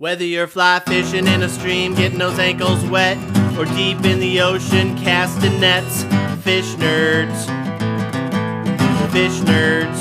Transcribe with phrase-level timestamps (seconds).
[0.00, 3.18] Whether you're fly fishing in a stream, getting those ankles wet,
[3.58, 6.04] or deep in the ocean casting nets,
[6.44, 7.34] fish nerds.
[9.10, 9.98] Fish nerds.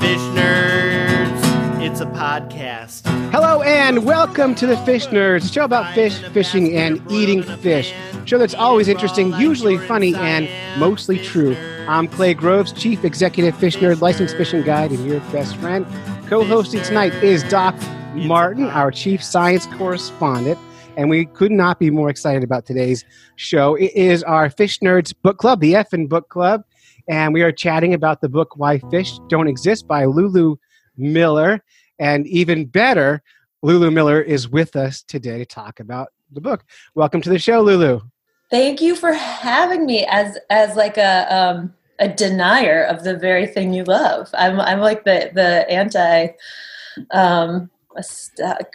[0.00, 1.82] Fish nerds.
[1.82, 3.02] It's a podcast.
[3.32, 7.92] Hello and welcome to the Fish Nerds, a show about fish, fishing, and eating fish.
[8.24, 10.48] Show that's always interesting, usually funny, and
[10.78, 11.56] mostly true.
[11.88, 15.84] I'm Clay Groves, Chief Executive Fish Nerd, Licensed Fishing Guide, and your best friend.
[16.28, 17.74] Co-hosting tonight is Doc
[18.14, 20.58] Martin, our Chief Science Correspondent,
[20.96, 23.04] and we could not be more excited about today's
[23.36, 23.74] show.
[23.74, 26.62] It is our Fish Nerds Book Club, the Effin Book Club,
[27.08, 30.56] and we are chatting about the book Why Fish Don't Exist by Lulu
[30.96, 31.64] Miller.
[31.98, 33.22] And even better,
[33.62, 36.64] Lulu Miller is with us today to talk about the book.
[36.94, 38.00] Welcome to the show, Lulu.
[38.50, 43.46] Thank you for having me as as like a um, a denier of the very
[43.46, 44.28] thing you love.
[44.34, 46.28] I'm I'm like the the anti
[47.10, 47.70] um,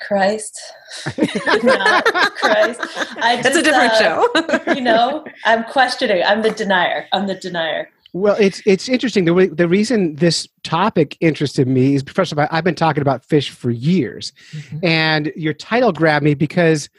[0.08, 0.60] Christ,
[1.64, 2.80] not Christ.
[3.22, 4.74] I That's a different uh, show.
[4.74, 6.24] you know, I'm questioning.
[6.24, 7.08] I'm the denier.
[7.14, 7.90] I'm the denier.
[8.14, 9.26] Well, it's it's interesting.
[9.26, 13.02] The way, the reason this topic interested me is first of all, I've been talking
[13.02, 14.86] about fish for years, Mm-hmm.
[14.86, 16.90] and your title grabbed me because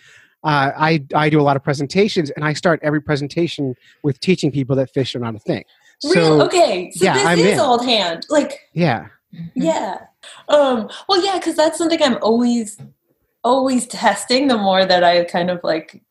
[0.44, 4.52] uh, I I do a lot of presentations, and I start every presentation with teaching
[4.52, 5.64] people that fish are not a thing.
[6.04, 6.90] Real okay.
[6.94, 7.58] So yeah, this I'm is in.
[7.58, 8.26] old hand.
[8.28, 9.08] Like Yeah,
[9.54, 9.98] yeah.
[10.48, 10.88] Um.
[11.08, 12.78] Well, yeah, because that's something I'm always
[13.44, 14.48] always testing.
[14.48, 16.02] The more that I kind of like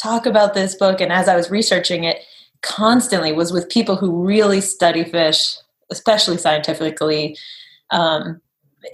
[0.00, 2.18] talk about this book, and as I was researching it,
[2.62, 5.56] constantly was with people who really study fish,
[5.90, 7.36] especially scientifically,
[7.90, 8.40] um,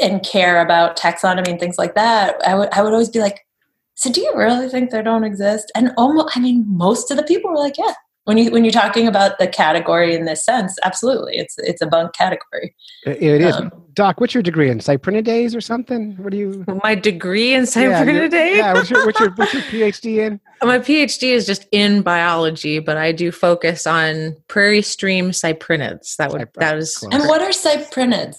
[0.01, 2.37] and care about taxonomy and things like that.
[2.47, 3.47] I would I would always be like,
[3.95, 7.23] "So, do you really think they don't exist?" And almost, I mean, most of the
[7.25, 7.95] people were like, "Yeah."
[8.25, 11.87] When you when you're talking about the category in this sense, absolutely, it's it's a
[11.87, 12.75] bunk category.
[13.07, 13.55] it, it is.
[13.55, 16.17] Um, Doc, what's your degree in cyprinidae or something?
[16.17, 16.65] What do you?
[16.83, 18.57] My degree in Yeah, you're- cyprinidae.
[18.57, 20.41] Yeah, what's your, what's your what's your PhD in?
[20.63, 26.17] My PhD is just in biology, but I do focus on prairie stream cyprinids.
[26.17, 27.11] That would Cypr- that is cool.
[27.13, 28.37] And what are cyprinids?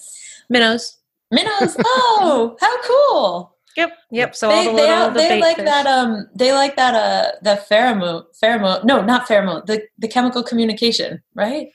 [0.50, 0.98] minnows.
[1.32, 1.76] Minnows.
[1.86, 3.55] Oh, how cool!
[3.76, 4.36] Yep, yep.
[4.36, 5.66] So they the they, little the they like fish.
[5.66, 5.86] that.
[5.86, 6.96] Um, they like that.
[6.96, 8.24] Uh, the pheromone.
[8.42, 8.84] Pheromone.
[8.86, 9.66] No, not pheromone.
[9.66, 11.22] The the chemical communication.
[11.34, 11.70] Right.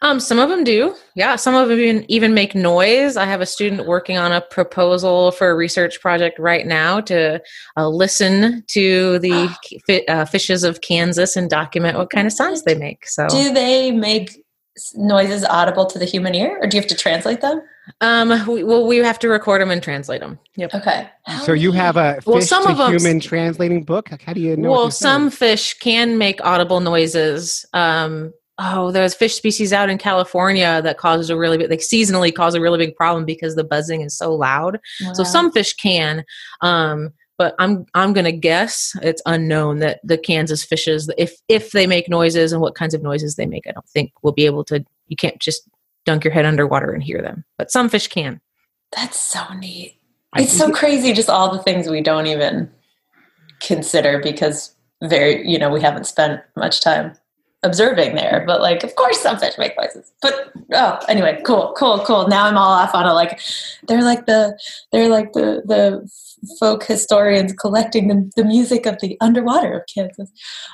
[0.00, 0.94] Um, some of them do.
[1.14, 3.16] Yeah, some of them even even make noise.
[3.16, 7.42] I have a student working on a proposal for a research project right now to
[7.76, 9.54] uh, listen to the
[9.86, 13.06] fi- uh, fishes of Kansas and document what kind of sounds they make.
[13.06, 14.44] So, Do they make
[14.94, 17.60] noises audible to the human ear, or do you have to translate them?
[18.00, 20.38] Um, we, well, we have to record them and translate them.
[20.56, 20.74] Yep.
[20.74, 21.08] Okay.
[21.26, 24.08] How So you have a fish Well, some to of 'em- human translating book.
[24.24, 24.70] How do you know?
[24.70, 25.12] well, they're saying?
[25.12, 27.64] some fish can make audible noises.
[27.72, 32.32] Um, oh, there's fish species out in California that causes a really big, like seasonally
[32.34, 34.78] cause a really big problem because the buzzing is so loud.
[35.14, 36.24] So some fish can,
[36.60, 41.86] um, but I'm I'm gonna guess it's unknown that the Kansas fishes, if if they
[41.88, 44.62] make noises and what kinds of noises they make, I don't think we'll be able
[44.64, 44.84] to.
[45.08, 45.68] You can't just
[46.04, 48.40] dunk your head underwater and hear them, but some fish can.
[48.96, 49.98] That's so neat.
[50.32, 52.70] I It's so think- crazy, just all the things we don't even
[53.60, 57.12] consider because very, you know, we haven't spent much time
[57.62, 58.44] observing there.
[58.46, 60.12] But like, of course, some fish make noises.
[60.20, 62.28] But oh, anyway, cool, cool, cool.
[62.28, 63.40] Now I'm all off on a like.
[63.88, 64.58] They're like the
[64.90, 66.08] they're like the the
[66.58, 70.30] folk historians collecting the, the music of the underwater of Kansas.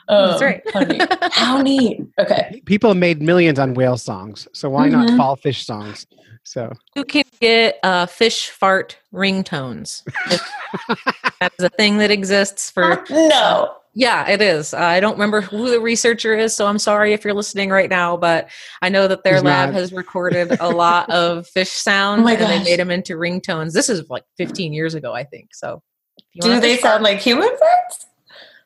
[0.09, 0.63] Um, That's right.
[0.73, 1.03] How neat.
[1.33, 2.01] How neat.
[2.19, 2.63] Okay.
[2.65, 5.17] people made millions on whale songs, so why not Mhm.
[5.17, 6.07] fall fish songs?
[6.45, 10.03] So who can get uh, fish fart ringtones.
[11.41, 13.75] That's a thing that exists for no.
[13.95, 14.75] Yeah, it is.
[14.75, 17.91] Uh, I don't remember who the researcher is, so I'm sorry if you're listening right
[17.91, 18.49] now, but
[18.81, 19.75] I know that their He's lab not.
[19.75, 23.73] has recorded a lot of fish sounds Oh my and they made them into ringtones.
[23.73, 25.49] This is like 15 years ago, I think.
[25.53, 25.83] So,
[26.41, 28.07] Do they sound fart- like human birds?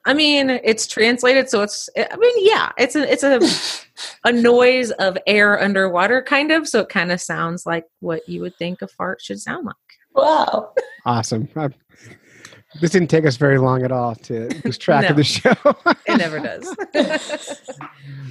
[0.04, 1.88] I mean, it's translated, so it's.
[1.96, 3.40] I mean, yeah, it's a it's a
[4.28, 6.66] a noise of air underwater, kind of.
[6.68, 9.76] So it kind of sounds like what you would think a fart should sound like.
[10.14, 10.74] Wow.
[11.06, 11.48] awesome.
[11.54, 11.68] Uh,
[12.80, 15.54] this didn't take us very long at all to lose track of the show.
[16.06, 16.76] It never does.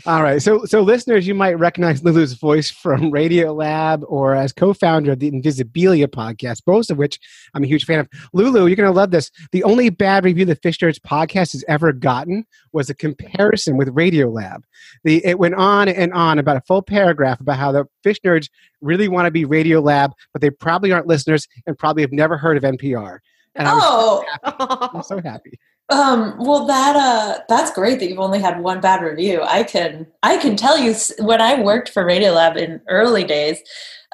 [0.05, 5.11] All right, so so listeners, you might recognize Lulu's voice from Radiolab or as co-founder
[5.11, 7.19] of the Invisibilia podcast, both of which
[7.53, 8.09] I'm a huge fan of.
[8.33, 9.31] Lulu, you're going to love this.
[9.51, 13.89] The only bad review the Fish Nerds podcast has ever gotten was a comparison with
[13.89, 14.63] Radiolab.
[15.03, 18.49] The it went on and on about a full paragraph about how the Fish Nerds
[18.81, 22.57] really want to be Radiolab, but they probably aren't listeners and probably have never heard
[22.57, 23.19] of NPR.
[23.55, 25.59] And I was Oh, I'm so happy.
[25.89, 29.41] Um, well, that uh, that's great that you've only had one bad review.
[29.43, 33.59] I can I can tell you when I worked for Radiolab in early days,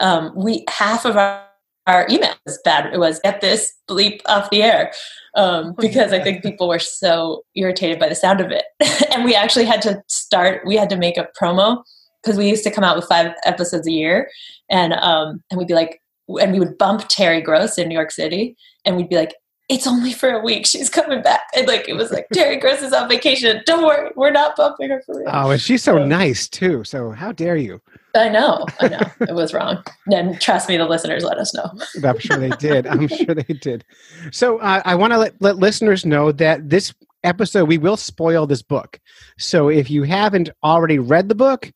[0.02, 1.48] um, we half of our
[1.88, 2.94] our email was bad.
[2.94, 4.92] It was get this bleep off the air
[5.36, 8.66] um, because I think people were so irritated by the sound of it.
[9.14, 10.64] and we actually had to start.
[10.66, 11.84] We had to make a promo
[12.22, 14.30] because we used to come out with five episodes a year,
[14.70, 18.12] and um, and we'd be like, and we would bump Terry Gross in New York
[18.12, 19.34] City, and we'd be like,
[19.70, 20.66] it's only for a week.
[20.66, 21.42] She's coming back.
[21.56, 23.62] And like it was like Terry Gross is on vacation.
[23.66, 25.30] Don't worry, we're not bumping her for real.
[25.32, 26.84] Oh, and she's so nice too.
[26.84, 27.82] So how dare you?
[28.16, 29.02] I know, I know.
[29.22, 29.84] it was wrong.
[30.12, 31.70] And trust me, the listeners let us know.
[32.04, 32.88] I'm sure they did.
[32.88, 33.84] I'm sure they did.
[34.32, 36.94] So uh, I want to let, let listeners know that this
[37.24, 39.00] episode we will spoil this book.
[39.38, 41.72] So if you haven't already read the book,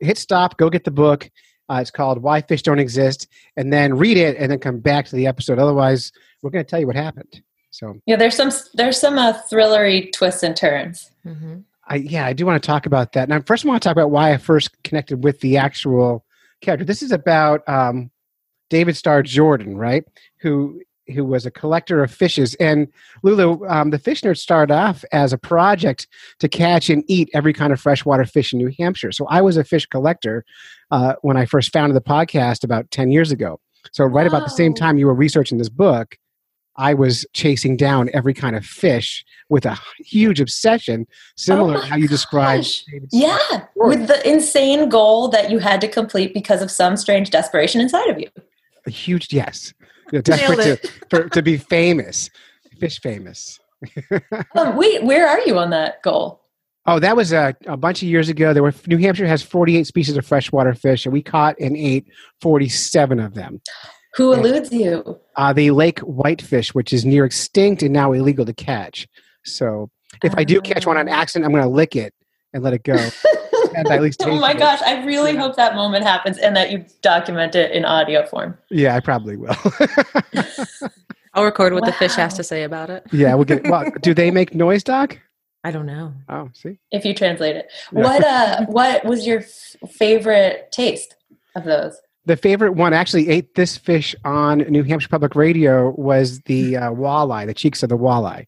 [0.00, 1.28] hit stop, go get the book.
[1.72, 5.06] Uh, it's called Why Fish Don't Exist, and then read it, and then come back
[5.06, 5.58] to the episode.
[5.58, 7.40] Otherwise, we're going to tell you what happened.
[7.70, 11.10] So yeah, there's some there's some uh, thrillery twists and turns.
[11.24, 11.60] Mm-hmm.
[11.88, 13.28] I, yeah, I do want to talk about that.
[13.28, 16.26] Now, first, I want to talk about why I first connected with the actual
[16.60, 16.84] character.
[16.84, 18.10] This is about um,
[18.68, 20.04] David Starr Jordan, right?
[20.40, 22.54] Who who was a collector of fishes.
[22.54, 22.88] And
[23.22, 26.08] Lulu, um, the Fish Nerd started off as a project
[26.40, 29.12] to catch and eat every kind of freshwater fish in New Hampshire.
[29.12, 30.44] So I was a fish collector
[30.90, 33.60] uh, when I first founded the podcast about 10 years ago.
[33.92, 36.16] So right about the same time you were researching this book,
[36.76, 41.06] I was chasing down every kind of fish with a huge obsession,
[41.36, 42.84] similar oh to how you described.
[43.10, 47.80] Yeah, with the insane goal that you had to complete because of some strange desperation
[47.80, 48.28] inside of you.
[48.86, 49.74] A huge yes,
[50.20, 52.28] desperate to, for, to be famous,
[52.78, 53.58] fish famous.
[54.56, 56.40] um, wait, where are you on that goal?
[56.84, 58.52] Oh, that was a, a bunch of years ago.
[58.52, 62.08] There were New Hampshire has 48 species of freshwater fish, and we caught and ate
[62.40, 63.60] 47 of them.
[64.14, 65.20] Who eludes and, you?
[65.36, 69.06] Uh, the lake whitefish, which is near extinct and now illegal to catch.
[69.44, 69.90] So
[70.22, 71.12] if I do catch one on ah.
[71.12, 72.12] accident, I'm going to lick it
[72.52, 72.94] and let it go.
[73.74, 76.84] and at least oh my gosh, I really hope that moment happens and that you
[77.00, 78.58] document it in audio form.
[78.70, 79.56] Yeah, I probably will.
[81.34, 81.86] I'll record what wow.
[81.86, 83.04] the fish has to say about it.
[83.12, 83.64] Yeah, we'll get.
[83.64, 85.18] Well, do they make noise, Doc?
[85.64, 86.12] I don't know.
[86.28, 86.78] Oh, see.
[86.90, 88.02] If you translate it, yeah.
[88.02, 91.14] what uh, what was your f- favorite taste
[91.54, 92.00] of those?
[92.24, 96.90] the favorite one actually ate this fish on New Hampshire Public Radio was the uh,
[96.90, 98.46] walleye, the cheeks of the walleye.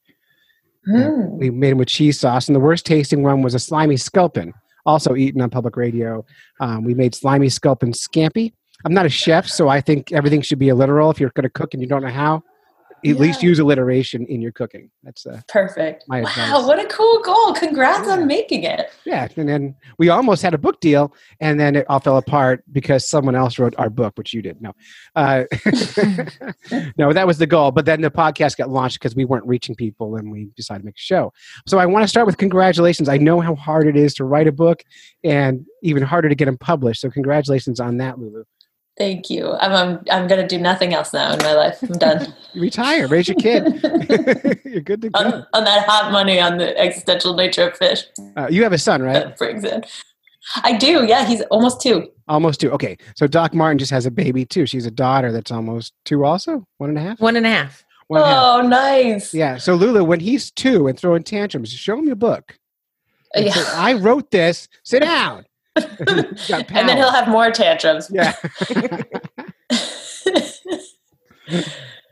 [0.89, 1.25] Mm.
[1.25, 3.97] Uh, we made them with cheese sauce, and the worst tasting one was a slimy
[3.97, 4.53] sculpin,
[4.87, 6.25] also eaten on public radio.
[6.61, 8.53] Um, we made slimy sculpin scampi.
[8.85, 11.11] I'm not a chef, so I think everything should be a literal.
[11.11, 12.43] If you're going to cook and you don't know how,
[13.13, 13.21] yeah.
[13.21, 14.91] least use alliteration in your cooking.
[15.03, 16.05] That's uh, perfect.
[16.09, 16.65] Wow, advice.
[16.65, 17.53] what a cool goal!
[17.55, 18.15] Congrats yeah.
[18.15, 18.91] on making it.
[19.05, 22.65] Yeah, and then we almost had a book deal, and then it all fell apart
[22.73, 24.61] because someone else wrote our book, which you did.
[24.61, 24.73] No,
[25.17, 25.45] uh,
[26.97, 27.71] no, that was the goal.
[27.71, 30.87] But then the podcast got launched because we weren't reaching people, and we decided to
[30.87, 31.33] make a show.
[31.67, 33.09] So I want to start with congratulations.
[33.09, 34.83] I know how hard it is to write a book,
[35.23, 37.01] and even harder to get them published.
[37.01, 38.45] So congratulations on that, Lulu.
[38.97, 39.53] Thank you.
[39.55, 41.83] I'm I'm, I'm going to do nothing else now in my life.
[41.83, 42.33] I'm done.
[42.55, 43.65] Retire, raise your kid.
[44.65, 45.19] You're good to go.
[45.19, 48.05] On, on, that hot money on the existential nature of fish.
[48.37, 49.15] Uh, you have a son, right?
[49.15, 49.85] That brings in.
[50.63, 51.05] I do.
[51.05, 52.09] Yeah, he's almost two.
[52.29, 52.71] Almost two.
[52.71, 54.67] Okay, so Doc Martin just has a baby too.
[54.67, 57.21] She's a daughter that's almost two, also one and a half.
[57.21, 57.85] One and a half.
[58.07, 58.67] One oh, half.
[58.67, 59.35] nice.
[59.35, 59.57] Yeah.
[59.57, 62.59] So Lulu, when he's two and throwing tantrums, show him your book.
[63.35, 63.53] Yeah.
[63.75, 64.69] I wrote this.
[64.85, 65.45] Sit down.
[65.77, 68.11] and then he'll have more tantrums.
[68.13, 68.35] Yeah.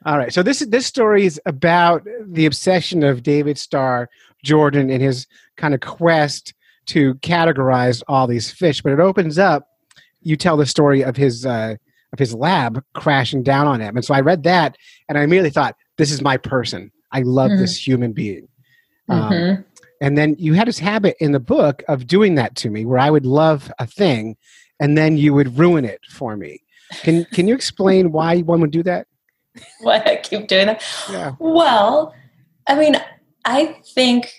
[0.05, 0.33] All right.
[0.33, 4.09] So this this story is about the obsession of David Starr
[4.43, 5.27] Jordan and his
[5.57, 6.55] kind of quest
[6.87, 8.83] to categorize all these fish.
[8.83, 9.69] But it opens up.
[10.21, 11.77] You tell the story of his uh,
[12.13, 14.77] of his lab crashing down on him, and so I read that,
[15.09, 16.91] and I immediately thought, "This is my person.
[17.13, 17.61] I love mm-hmm.
[17.61, 18.49] this human being."
[19.09, 19.63] Um, mm-hmm.
[20.03, 22.99] And then you had this habit in the book of doing that to me, where
[22.99, 24.37] I would love a thing,
[24.81, 26.61] and then you would ruin it for me.
[27.03, 29.07] Can Can you explain why one would do that?
[29.81, 30.83] Why I keep doing that?
[31.11, 31.33] Yeah.
[31.39, 32.15] Well,
[32.67, 32.97] I mean,
[33.45, 34.33] I think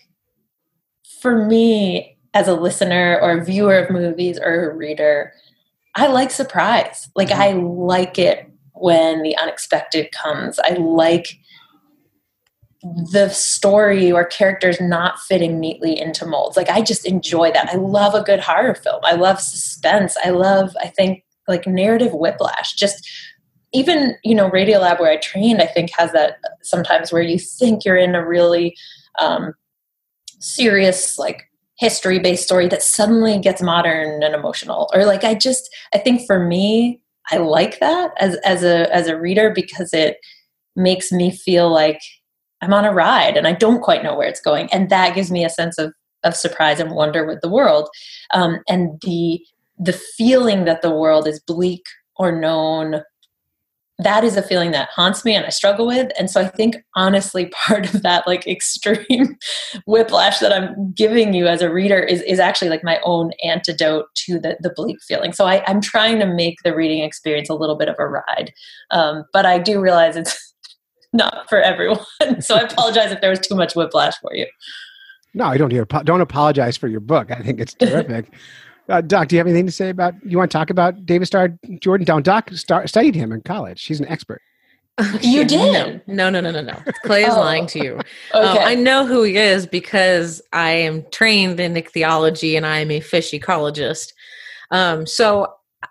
[1.22, 5.32] for me as a listener or a viewer of movies or a reader,
[5.94, 7.10] I like surprise.
[7.16, 7.42] Like mm-hmm.
[7.42, 10.58] I like it when the unexpected comes.
[10.58, 11.38] I like
[12.84, 16.58] the story or characters not fitting neatly into molds.
[16.58, 17.70] Like I just enjoy that.
[17.70, 19.00] I love a good horror film.
[19.04, 20.18] I love suspense.
[20.24, 22.74] I love I think like narrative whiplash.
[22.74, 23.08] Just
[23.72, 27.86] even, you know, Radiolab where I trained, I think has that sometimes where you think
[27.86, 28.76] you're in a really
[29.20, 29.54] um,
[30.40, 31.50] serious like
[31.80, 34.90] history based story that suddenly gets modern and emotional.
[34.94, 39.08] Or like I just I think for me, I like that as as a as
[39.08, 40.18] a reader because it
[40.76, 42.02] makes me feel like
[42.64, 44.70] I'm on a ride and I don't quite know where it's going.
[44.72, 45.94] And that gives me a sense of,
[46.24, 47.90] of surprise and wonder with the world.
[48.34, 49.40] Um, and the,
[49.78, 51.84] the feeling that the world is bleak
[52.16, 53.02] or known
[54.00, 56.12] that is a feeling that haunts me and I struggle with.
[56.18, 59.38] And so I think honestly, part of that like extreme
[59.86, 64.06] whiplash that I'm giving you as a reader is, is actually like my own antidote
[64.26, 65.34] to the, the bleak feeling.
[65.34, 68.52] So I, I'm trying to make the reading experience a little bit of a ride.
[68.92, 70.53] Um, but I do realize it's
[71.14, 72.00] not for everyone.
[72.42, 74.48] so I apologize if there was too much whiplash for you.
[75.34, 75.86] No, I don't hear.
[75.86, 77.32] Don't apologize for your book.
[77.32, 78.34] I think it's terrific.
[78.90, 80.14] Uh, Doc, do you have anything to say about?
[80.26, 82.06] You want to talk about David Starr Jordan?
[82.06, 83.80] Down, Doc star, studied him in college.
[83.80, 84.42] She's an expert.
[85.22, 86.02] You did?
[86.06, 86.78] No, no, no, no, no.
[87.04, 87.40] Clay is oh.
[87.40, 87.94] lying to you.
[88.34, 88.64] Um, okay.
[88.64, 93.00] I know who he is because I am trained in ichthyology and I am a
[93.00, 94.14] fish ecologist.
[94.70, 95.48] Um, so,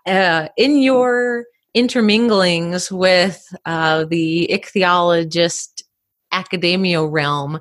[0.07, 5.83] uh, in your interminglings with uh, the ichthyologist
[6.33, 7.61] academia realm,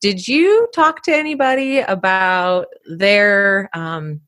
[0.00, 4.20] did you talk to anybody about their um,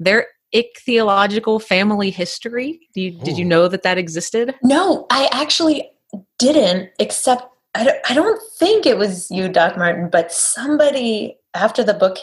[0.00, 2.80] their ichthyological family history?
[2.94, 4.54] You, did you know that that existed?
[4.62, 5.90] No, I actually
[6.38, 7.44] didn't, except
[7.74, 12.18] I don't, I don't think it was you, Doc Martin, but somebody after the book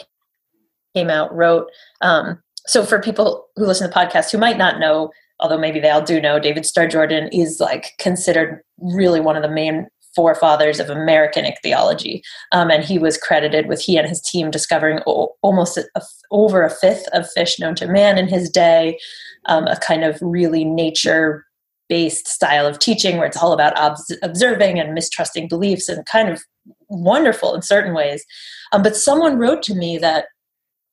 [0.94, 1.70] came out wrote.
[2.00, 5.80] Um, so for people who listen to the podcast who might not know, although maybe
[5.80, 9.86] they all do know, David Starr Jordan is like considered really one of the main
[10.14, 12.22] forefathers of American ichthyology.
[12.50, 16.02] Um, and he was credited with he and his team discovering o- almost a, a,
[16.30, 18.98] over a fifth of fish known to man in his day,
[19.44, 21.44] um, a kind of really nature
[21.88, 26.28] based style of teaching where it's all about obs- observing and mistrusting beliefs and kind
[26.28, 26.42] of
[26.88, 28.24] wonderful in certain ways.
[28.72, 30.26] Um, but someone wrote to me that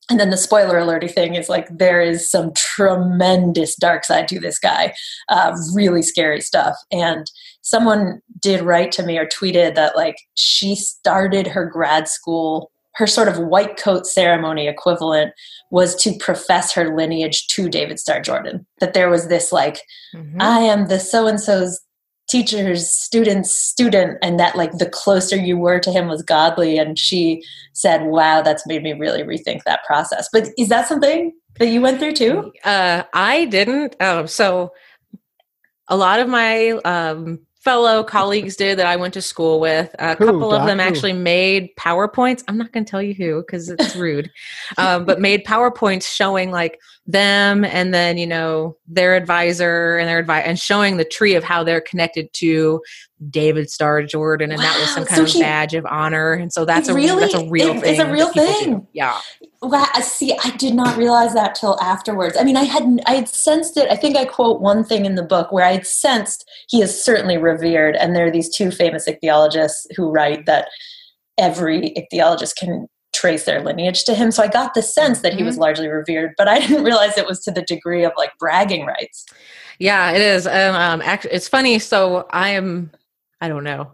[0.09, 4.39] and then the spoiler alerty thing is like there is some tremendous dark side to
[4.39, 4.93] this guy
[5.29, 7.31] uh, really scary stuff and
[7.61, 13.07] someone did write to me or tweeted that like she started her grad school her
[13.07, 15.33] sort of white coat ceremony equivalent
[15.71, 18.65] was to profess her lineage to David Starr Jordan.
[18.79, 19.81] That there was this like,
[20.15, 20.39] mm-hmm.
[20.39, 21.81] I am the so and so's
[22.29, 26.97] teacher's student's student and that like the closer you were to him was godly and
[26.97, 31.67] she said wow that's made me really rethink that process but is that something that
[31.67, 34.71] you went through too uh, i didn't um, so
[35.89, 39.95] a lot of my um, fellow colleagues did that I went to school with.
[39.97, 40.83] A who, couple of them who?
[40.83, 42.43] actually made PowerPoints.
[42.47, 44.29] I'm not going to tell you who because it's rude,
[44.77, 50.19] um, but made PowerPoints showing like them and then you know their advisor and their
[50.19, 52.81] advice and showing the tree of how they're connected to
[53.29, 54.65] David Starr Jordan, and wow.
[54.65, 56.33] that was some kind so of he, badge of honor.
[56.33, 57.93] And so that's a really, that's a real it, thing.
[57.93, 58.79] It's a real thing.
[58.79, 58.87] Do.
[58.93, 59.19] Yeah.
[59.61, 59.85] Wow.
[60.01, 62.35] See, I did not realize that till afterwards.
[62.37, 63.89] I mean, I had I had sensed it.
[63.89, 67.03] I think I quote one thing in the book where I had sensed he is
[67.03, 70.67] certainly revered, and there are these two famous ichthyologists who write that
[71.37, 72.87] every ichthyologist can
[73.23, 74.31] trace their lineage to him.
[74.31, 75.45] So I got the sense that he mm-hmm.
[75.45, 78.85] was largely revered, but I didn't realize it was to the degree of like bragging
[78.85, 79.25] rights.
[79.79, 80.45] Yeah, it is.
[80.45, 81.79] Um, um actually, it's funny.
[81.79, 82.91] So I am
[83.39, 83.93] I don't know.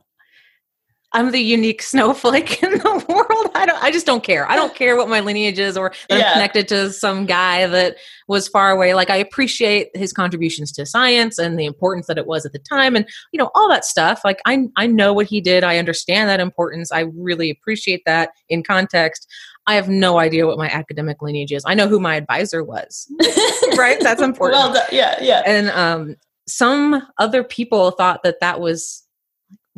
[1.12, 3.52] I'm the unique snowflake in the world.
[3.56, 4.50] I don't I just don't care.
[4.50, 6.28] I don't care what my lineage is or that yeah.
[6.28, 7.98] I'm connected to some guy that
[8.28, 8.94] was far away.
[8.94, 12.60] Like I appreciate his contributions to science and the importance that it was at the
[12.60, 14.22] time and you know all that stuff.
[14.24, 15.64] Like I I know what he did.
[15.64, 16.92] I understand that importance.
[16.92, 19.28] I really appreciate that in context.
[19.66, 21.64] I have no idea what my academic lineage is.
[21.66, 23.12] I know who my advisor was.
[23.78, 24.00] right?
[24.00, 24.74] That's important.
[24.74, 25.42] well, yeah, yeah.
[25.46, 26.16] And um
[26.48, 29.04] some other people thought that that was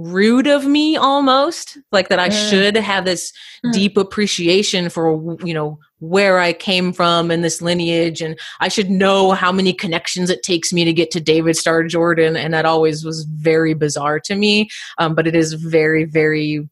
[0.01, 2.49] rude of me almost like that i mm.
[2.49, 3.31] should have this
[3.65, 3.71] mm.
[3.71, 8.89] deep appreciation for you know where i came from and this lineage and i should
[8.89, 12.65] know how many connections it takes me to get to david starr jordan and that
[12.65, 14.67] always was very bizarre to me
[14.97, 16.67] um, but it is very very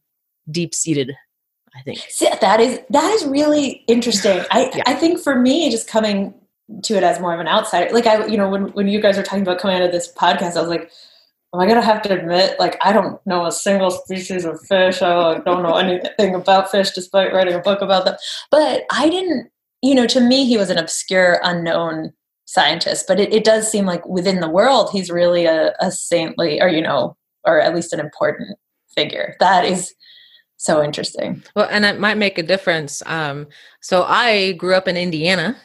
[0.50, 1.14] deep seated
[1.76, 4.82] i think See, that is that is really interesting i yeah.
[4.86, 6.34] i think for me just coming
[6.82, 9.16] to it as more of an outsider like i you know when when you guys
[9.16, 10.90] were talking about coming out of this podcast i was like
[11.54, 15.02] am I gonna have to admit, like, I don't know a single species of fish.
[15.02, 18.16] I don't know anything about fish, despite writing a book about them.
[18.50, 19.50] But I didn't,
[19.82, 22.12] you know, to me, he was an obscure, unknown
[22.44, 23.06] scientist.
[23.08, 26.68] But it, it does seem like within the world, he's really a, a saintly, or
[26.68, 28.58] you know, or at least an important
[28.94, 29.36] figure.
[29.40, 29.94] That is
[30.56, 31.42] so interesting.
[31.56, 33.02] Well, and it might make a difference.
[33.06, 33.46] Um,
[33.80, 35.56] so I grew up in Indiana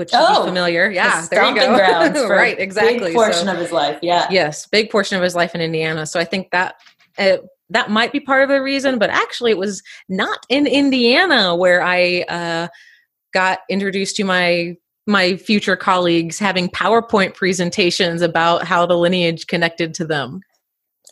[0.00, 0.90] which oh, familiar.
[0.90, 2.26] Yeah, there you go.
[2.28, 3.10] right, exactly.
[3.10, 3.98] Big portion so, of his life.
[4.00, 4.26] Yeah.
[4.30, 6.06] Yes, big portion of his life in Indiana.
[6.06, 6.76] So I think that
[7.18, 7.36] uh,
[7.68, 11.82] that might be part of the reason, but actually, it was not in Indiana where
[11.82, 12.68] I uh,
[13.34, 14.76] got introduced to my
[15.06, 20.40] my future colleagues having PowerPoint presentations about how the lineage connected to them.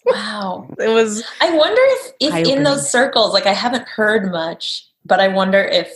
[0.07, 1.23] Wow, it was.
[1.43, 5.63] I wonder if, if in those circles, like I haven't heard much, but I wonder
[5.63, 5.93] if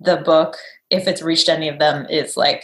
[0.00, 0.56] the book
[0.90, 2.62] if it's reached any of them is like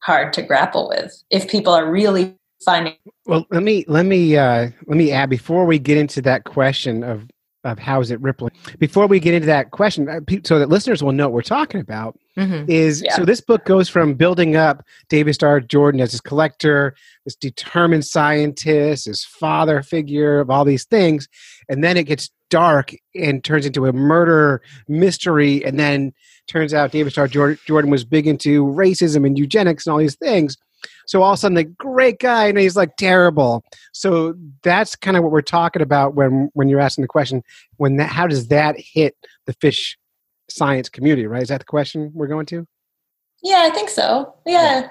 [0.00, 2.94] hard to grapple with if people are really finding.
[3.26, 7.02] Well, let me let me uh, let me add before we get into that question
[7.04, 7.28] of
[7.64, 8.50] of how is it rippling.
[8.80, 11.80] Before we get into that question, uh, so that listeners will know what we're talking
[11.80, 12.68] about, Mhm.
[12.68, 13.14] is Yeah.
[13.14, 18.04] so this book goes from building up David Starr Jordan as his collector, this determined
[18.04, 21.28] scientist, this father figure of all these things,
[21.68, 26.12] and then it gets dark and turns into a murder mystery, and then
[26.46, 30.56] turns out David Starr Jordan was big into racism and eugenics and all these things.
[31.06, 33.64] So all of a sudden, the great guy, and he's like terrible.
[33.92, 37.42] So that's kind of what we're talking about when when you're asking the question.
[37.76, 39.98] When that, how does that hit the fish
[40.48, 41.26] science community?
[41.26, 41.42] Right?
[41.42, 42.66] Is that the question we're going to?
[43.42, 44.34] Yeah, I think so.
[44.46, 44.88] Yeah.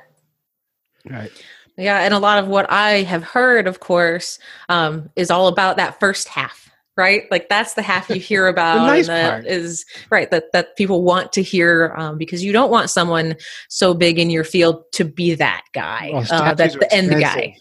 [1.09, 1.31] Right.
[1.77, 4.39] Yeah, and a lot of what I have heard, of course,
[4.69, 7.23] um, is all about that first half, right?
[7.31, 9.45] Like that's the half you hear about, nice and that part.
[9.45, 13.35] is right that that people want to hear um, because you don't want someone
[13.69, 17.21] so big in your field to be that guy, Well, uh, that's the end expensive.
[17.21, 17.55] guy.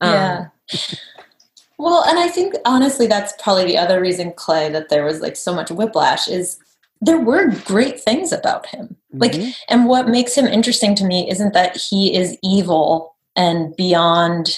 [0.00, 0.46] Um, yeah.
[1.78, 5.36] well, and I think honestly, that's probably the other reason, Clay, that there was like
[5.36, 6.58] so much whiplash is
[7.00, 8.96] there were great things about him.
[9.12, 9.52] Like, Mhm.
[9.68, 14.56] and what makes him interesting to me isn't that he is evil and beyond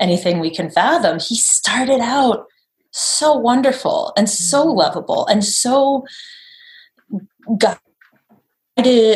[0.00, 1.18] anything we can fathom.
[1.18, 2.46] He started out
[2.98, 4.78] so wonderful and so Mm-hmm.
[4.78, 6.04] lovable and so
[7.58, 7.78] guided.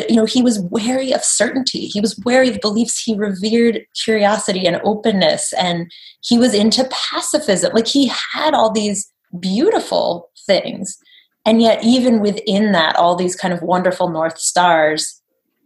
[0.09, 1.87] You know, he was wary of certainty.
[1.87, 3.01] He was wary of beliefs.
[3.01, 7.71] He revered curiosity and openness, and he was into pacifism.
[7.73, 9.09] Like he had all these
[9.39, 10.97] beautiful things,
[11.45, 15.21] and yet even within that, all these kind of wonderful north stars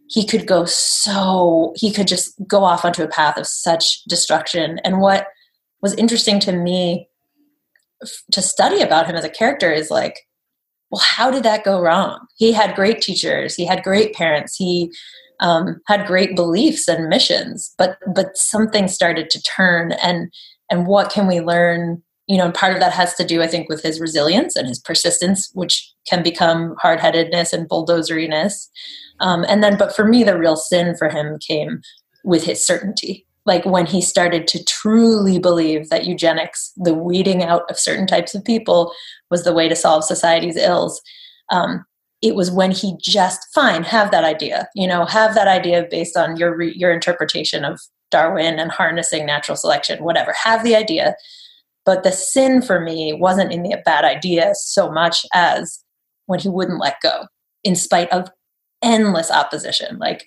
[0.09, 4.79] he could go so he could just go off onto a path of such destruction
[4.83, 5.27] and what
[5.81, 7.06] was interesting to me
[8.31, 10.19] to study about him as a character is like
[10.91, 12.19] well how did that go wrong?
[12.37, 13.55] He had great teachers.
[13.55, 14.55] He had great parents.
[14.55, 14.91] He
[15.39, 20.31] um, had great beliefs and missions but but something started to turn and
[20.69, 22.01] and what can we learn?
[22.27, 24.67] You know and part of that has to do i think with his resilience and
[24.67, 28.69] his persistence which can become hard-headedness and bulldozeriness.
[29.19, 31.81] Um, and then, but for me, the real sin for him came
[32.23, 33.26] with his certainty.
[33.47, 38.35] Like when he started to truly believe that eugenics, the weeding out of certain types
[38.35, 38.93] of people,
[39.31, 41.01] was the way to solve society's ills.
[41.49, 41.85] Um,
[42.21, 46.17] it was when he just fine have that idea, you know, have that idea based
[46.17, 47.79] on your re- your interpretation of
[48.11, 50.33] Darwin and harnessing natural selection, whatever.
[50.43, 51.15] Have the idea,
[51.85, 55.83] but the sin for me wasn't in the bad idea so much as
[56.25, 57.27] when he wouldn't let go,
[57.63, 58.29] in spite of
[58.81, 60.25] endless opposition like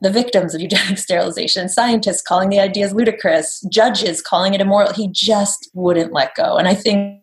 [0.00, 4.92] the victims of eugenic sterilization scientists calling the ideas ludicrous judges calling it immoral.
[4.92, 6.56] He just wouldn't let go.
[6.56, 7.20] And i think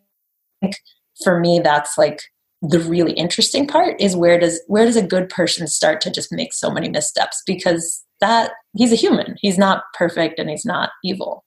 [1.22, 2.20] for me that's like
[2.62, 6.32] the really interesting part is where does where does a good person start to just
[6.32, 7.42] make so many missteps?
[7.46, 9.36] Because that he's a human.
[9.40, 11.44] He's not perfect and he's not evil.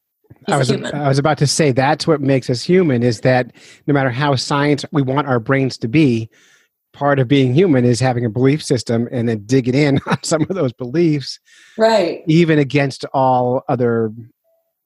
[0.48, 0.96] He's I was, a human.
[0.96, 3.52] I was about to say that's what makes us human is that
[3.88, 6.30] no matter how science we want our brains to be,
[6.94, 10.42] part of being human is having a belief system and then digging in on some
[10.44, 11.40] of those beliefs,
[11.78, 12.24] right.
[12.28, 14.12] even against all other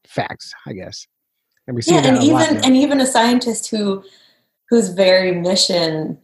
[0.06, 1.08] facts, I guess.
[1.68, 4.04] And we see yeah that and even and even a scientist who
[4.70, 6.20] whose very mission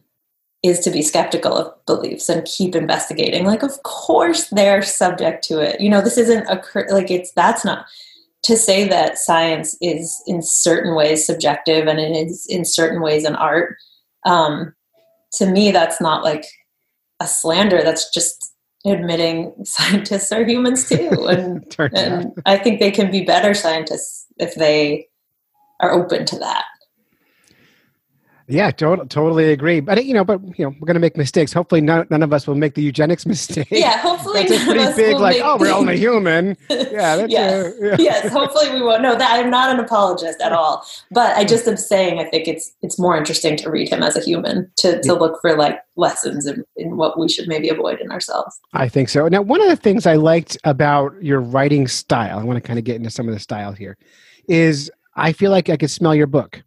[0.62, 5.58] is to be skeptical of beliefs and keep investigating like of course they're subject to
[5.58, 5.80] it.
[5.80, 7.86] You know this isn't a like it's that's not
[8.44, 13.24] to say that science is in certain ways subjective and it is in certain ways
[13.24, 13.76] an art
[14.24, 14.74] um,
[15.34, 16.44] to me that's not like
[17.20, 17.82] a slander.
[17.82, 18.52] That's just
[18.84, 21.10] admitting scientists are humans too.
[21.28, 21.64] And
[21.94, 25.08] and I think they can be better scientists if they
[25.80, 26.64] are open to that.
[28.52, 29.80] Yeah, to- totally agree.
[29.80, 31.54] But you know, but you know, we're going to make mistakes.
[31.54, 33.68] Hopefully, none, none of us will make the eugenics mistake.
[33.70, 35.16] Yeah, hopefully that's a pretty big.
[35.16, 36.56] Like, make oh, we're only human.
[36.92, 37.64] Yeah, that's yes.
[37.64, 37.96] uh, yeah.
[37.98, 39.02] yes, hopefully we won't.
[39.02, 40.84] No, that I'm not an apologist at all.
[41.10, 44.14] But I just am saying I think it's it's more interesting to read him as
[44.14, 48.00] a human to to look for like lessons in, in what we should maybe avoid
[48.00, 48.60] in ourselves.
[48.74, 49.26] I think so.
[49.28, 52.78] Now, one of the things I liked about your writing style, I want to kind
[52.78, 53.96] of get into some of the style here,
[54.48, 56.62] is I feel like I could smell your book.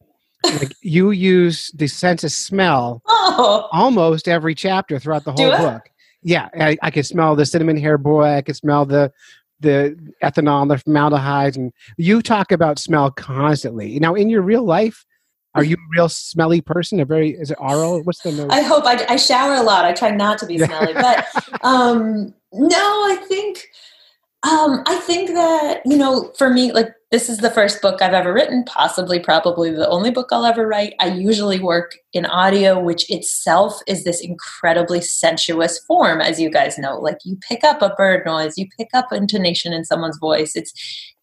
[0.54, 3.02] Like you use the sense of smell
[3.38, 5.74] Oh, almost every chapter throughout the Do whole I?
[5.74, 5.90] book.
[6.22, 8.24] Yeah, I, I could smell the cinnamon hair boy.
[8.24, 9.12] I can smell the
[9.60, 14.00] the ethanol, the formaldehydes, and you talk about smell constantly.
[14.00, 15.06] Now, in your real life,
[15.54, 17.00] are you a real smelly person?
[17.00, 18.02] A very is it oral?
[18.04, 18.48] What's the nose?
[18.50, 19.86] I hope I, I shower a lot.
[19.86, 21.26] I try not to be smelly, but
[21.62, 23.66] um, no, I think
[24.44, 28.12] um, I think that you know, for me, like this is the first book I've
[28.12, 30.96] ever written, possibly, probably the only book I'll ever write.
[31.00, 36.78] I usually work in audio, which itself is this incredibly sensuous form, as you guys
[36.78, 37.00] know.
[37.00, 40.58] Like you pick up a bird noise, you pick up intonation in someone's voice.
[40.58, 40.74] It's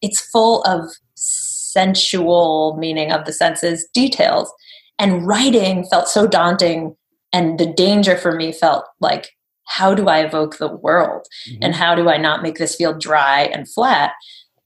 [0.01, 4.51] it's full of sensual meaning of the senses details.
[4.97, 6.95] And writing felt so daunting,
[7.31, 9.29] and the danger for me felt like,
[9.65, 11.27] how do I evoke the world?
[11.47, 11.59] Mm-hmm.
[11.61, 14.13] And how do I not make this feel dry and flat?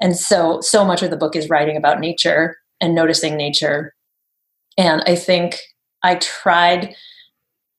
[0.01, 3.93] And so so much of the book is writing about nature and noticing nature.
[4.77, 5.59] And i think
[6.03, 6.95] i tried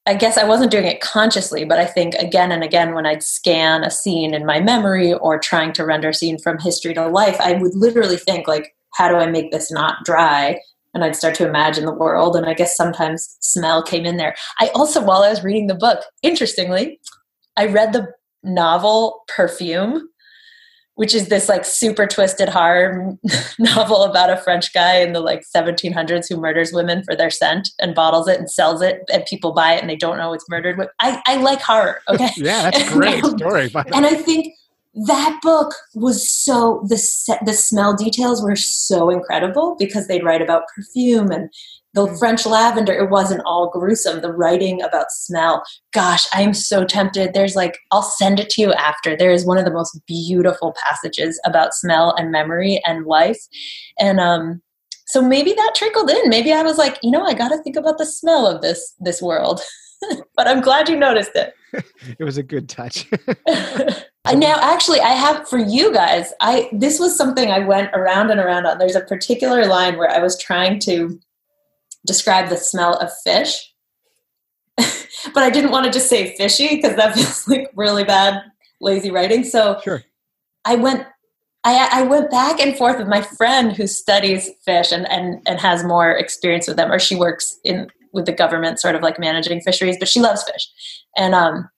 [0.07, 3.23] i guess i wasn't doing it consciously but i think again and again when i'd
[3.23, 7.07] scan a scene in my memory or trying to render a scene from history to
[7.07, 10.59] life i would literally think like how do i make this not dry?
[10.95, 14.35] And i'd start to imagine the world and i guess sometimes smell came in there.
[14.59, 16.99] I also while i was reading the book interestingly
[17.57, 18.09] i read the
[18.43, 20.09] novel perfume
[20.99, 23.17] which is this like super twisted horror
[23.61, 27.71] novel about a French guy in the like 1700s who murders women for their scent
[27.79, 30.49] and bottles it and sells it, and people buy it and they don't know it's
[30.49, 30.77] murdered.
[30.99, 32.01] I, I like horror.
[32.09, 33.71] Okay, yeah, that's a great and, story.
[33.95, 34.55] and I think
[35.07, 36.97] that book was so the
[37.45, 41.49] the smell details were so incredible because they'd write about perfume and
[41.99, 42.19] the mm.
[42.19, 44.21] French lavender, it wasn't all gruesome.
[44.21, 47.35] The writing about smell, gosh, I am so tempted.
[47.35, 49.17] There's like, I'll send it to you after.
[49.17, 53.41] There is one of the most beautiful passages about smell and memory and life.
[53.99, 54.63] And um,
[55.07, 56.29] so maybe that trickled in.
[56.29, 58.95] Maybe I was like, you know, I got to think about the smell of this
[59.01, 59.61] this world.
[60.37, 61.55] but I'm glad you noticed it.
[62.19, 63.07] it was a good touch.
[64.35, 68.39] now actually I have for you guys, I this was something I went around and
[68.39, 68.79] around on.
[68.79, 71.19] There's a particular line where I was trying to
[72.07, 73.73] describe the smell of fish.
[74.77, 78.43] but I didn't want to just say fishy because that feels like really bad,
[78.81, 79.45] lazy writing.
[79.45, 80.05] So sure.
[80.65, 81.07] I went
[81.65, 85.59] I, I, went back and forth with my friend who studies fish and, and, and
[85.59, 89.19] has more experience with them, or she works in with the government, sort of like
[89.19, 90.69] managing fisheries, but she loves fish.
[91.17, 91.69] And um,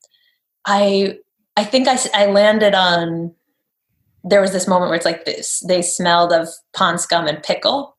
[0.67, 1.19] I
[1.57, 3.35] I think I, I landed on
[4.23, 7.97] there was this moment where it's like this they smelled of pond scum and pickle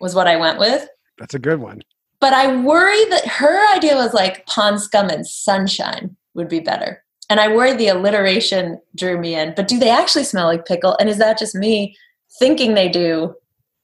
[0.00, 0.86] was what I went with.
[1.18, 1.82] That's a good one.
[2.20, 7.02] But I worry that her idea was like pond scum and sunshine would be better.
[7.28, 9.54] And I worry the alliteration drew me in.
[9.56, 10.96] But do they actually smell like pickle?
[11.00, 11.96] And is that just me
[12.38, 13.34] thinking they do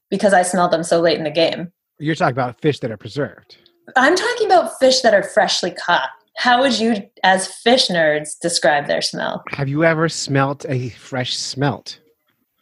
[0.09, 1.71] because I smell them so late in the game?
[1.99, 3.57] You're talking about fish that are preserved.
[3.95, 6.09] I'm talking about fish that are freshly caught.
[6.37, 9.43] How would you, as fish nerds, describe their smell?
[9.49, 11.99] Have you ever smelt a fresh smelt?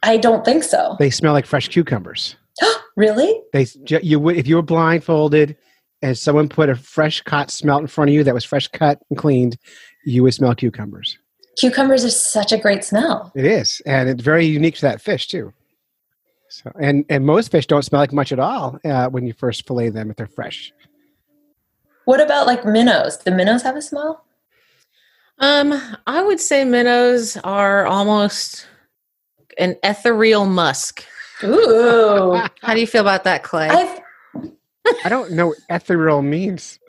[0.01, 0.95] I don't think so.
[0.97, 2.36] They smell like fresh cucumbers.
[2.96, 3.41] really?
[3.54, 3.67] They
[4.02, 5.58] you would if you were blindfolded
[6.02, 9.02] and someone put a fresh caught smelt in front of you that was fresh cut
[9.10, 9.58] and cleaned,
[10.06, 11.17] you would smell cucumbers.
[11.60, 13.32] Cucumbers are such a great smell.
[13.36, 15.54] It is, and it's very unique to that fish too.
[16.50, 19.67] So, and and most fish don't smell like much at all uh, when you first
[19.67, 20.72] fillet them if they're fresh.
[22.06, 23.17] What about like minnows?
[23.17, 24.24] Do minnows have a smell?
[25.39, 28.65] Um, I would say minnows are almost
[29.58, 31.04] an ethereal musk.
[31.43, 32.41] Ooh.
[32.62, 33.69] How do you feel about that, Clay?
[33.69, 34.00] I've,
[35.04, 36.80] I don't know what ethereal means.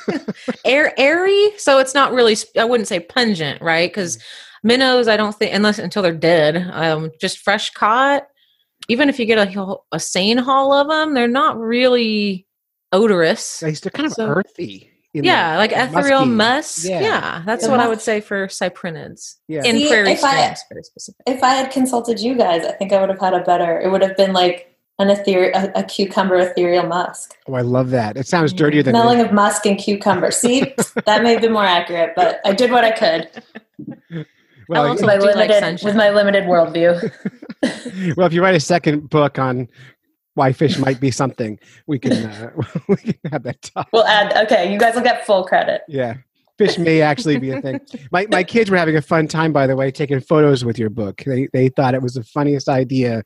[0.64, 2.36] Air, airy, so it's not really.
[2.58, 3.90] I wouldn't say pungent, right?
[3.90, 4.18] Because
[4.62, 8.26] minnows, I don't think, unless until they're dead, um, just fresh caught.
[8.88, 12.46] Even if you get a a seine haul of them, they're not really
[12.92, 13.60] odorous.
[13.60, 14.90] They're kind of so, earthy.
[15.14, 16.86] Yeah, like ethereal musk.
[16.88, 17.00] Yeah.
[17.00, 17.42] yeah.
[17.46, 19.36] that's what I would say for cyprinids.
[19.48, 19.64] Yeah.
[19.64, 21.20] In See, prairie streams, very specific.
[21.26, 23.80] If I had consulted you guys, I think I would have had a better.
[23.80, 27.36] It would have been like an ether, a, a cucumber ethereal musk.
[27.46, 28.16] Oh, I love that.
[28.16, 28.58] It sounds mm.
[28.58, 30.30] dirtier than smelling of musk and cucumber.
[30.30, 30.60] See,
[31.06, 33.30] that may have been more accurate, but I did what I could.
[34.68, 37.10] Well, with my limited like with my limited worldview.
[38.16, 39.68] well, if you write a second book on
[40.38, 41.58] why fish might be something.
[41.86, 42.52] We can uh,
[42.88, 43.88] we can have that talk.
[43.92, 44.34] We'll add.
[44.44, 45.82] Okay, you guys will get full credit.
[45.88, 46.14] Yeah,
[46.56, 47.80] fish may actually be a thing.
[48.12, 50.90] My my kids were having a fun time, by the way, taking photos with your
[50.90, 51.22] book.
[51.26, 53.24] They they thought it was the funniest idea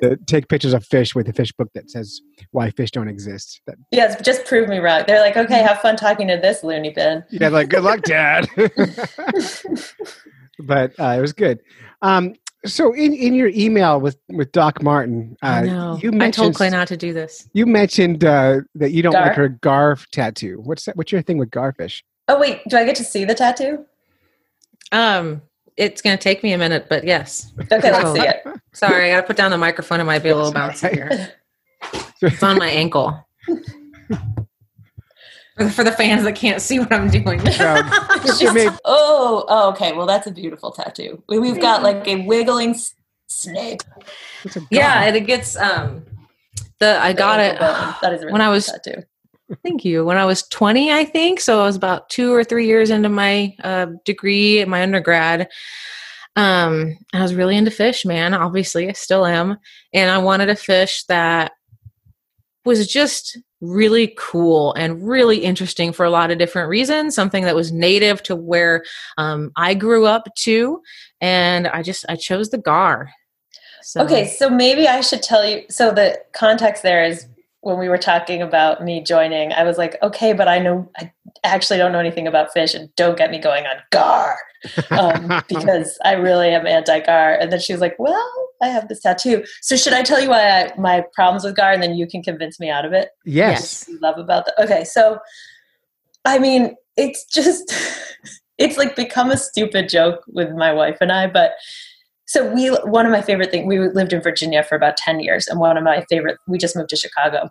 [0.00, 3.60] to take pictures of fish with a fish book that says why fish don't exist.
[3.66, 5.04] That, yes, just prove me wrong.
[5.06, 7.22] They're like, okay, have fun talking to this loony bin.
[7.30, 8.48] Yeah, like good luck, Dad.
[10.60, 11.60] but uh, it was good.
[12.00, 12.34] Um,
[12.66, 16.70] so in, in your email with, with Doc Martin, uh, you mentioned, I told Clay
[16.70, 17.48] not to do this.
[17.52, 19.26] You mentioned uh, that you don't Gar?
[19.26, 20.60] like her Garf tattoo.
[20.64, 20.96] What's that?
[20.96, 22.02] What's your thing with garfish?
[22.26, 23.84] Oh wait, do I get to see the tattoo?
[24.92, 25.42] Um,
[25.76, 27.52] it's going to take me a minute, but yes.
[27.72, 28.42] Okay, let's see it.
[28.72, 30.00] Sorry, I got to put down the microphone.
[30.00, 31.34] It might be a little bouncy here.
[32.20, 33.24] It's on my ankle.
[35.72, 37.40] for the fans that can't see what I'm doing.
[38.84, 39.92] oh, oh, okay.
[39.92, 41.22] Well, that's a beautiful tattoo.
[41.28, 42.76] We've got like a wiggling
[43.26, 43.82] snake.
[44.44, 46.04] A Yeah, and it gets um
[46.78, 49.02] the I got it That is a really when I was tattoo.
[49.62, 50.04] Thank you.
[50.04, 53.08] When I was 20, I think, so I was about two or three years into
[53.08, 55.48] my uh, degree, in my undergrad.
[56.36, 58.34] Um, I was really into fish, man.
[58.34, 59.56] Obviously, I still am,
[59.94, 61.52] and I wanted a fish that
[62.64, 67.14] was just really cool and really interesting for a lot of different reasons.
[67.14, 68.84] Something that was native to where
[69.16, 70.82] um, I grew up too,
[71.20, 73.10] and I just I chose the gar.
[73.82, 75.64] So, Okay, so maybe I should tell you.
[75.70, 77.26] So the context there is
[77.60, 81.12] when we were talking about me joining, I was like, okay, but I know I
[81.44, 84.38] actually don't know anything about fish, and don't get me going on gar
[84.90, 87.34] um, because I really am anti gar.
[87.34, 89.44] And then she was like, well, I have this tattoo.
[89.60, 92.22] So should I tell you why I, my problems with gar, and then you can
[92.22, 93.10] convince me out of it?
[93.24, 93.86] yes.
[93.88, 94.62] you love about that.
[94.62, 95.18] Okay, so
[96.24, 97.72] I mean, it's just
[98.58, 101.52] it's like become a stupid joke with my wife and I, but
[102.28, 105.48] so we one of my favorite things we lived in Virginia for about 10 years
[105.48, 107.48] and one of my favorite we just moved to Chicago.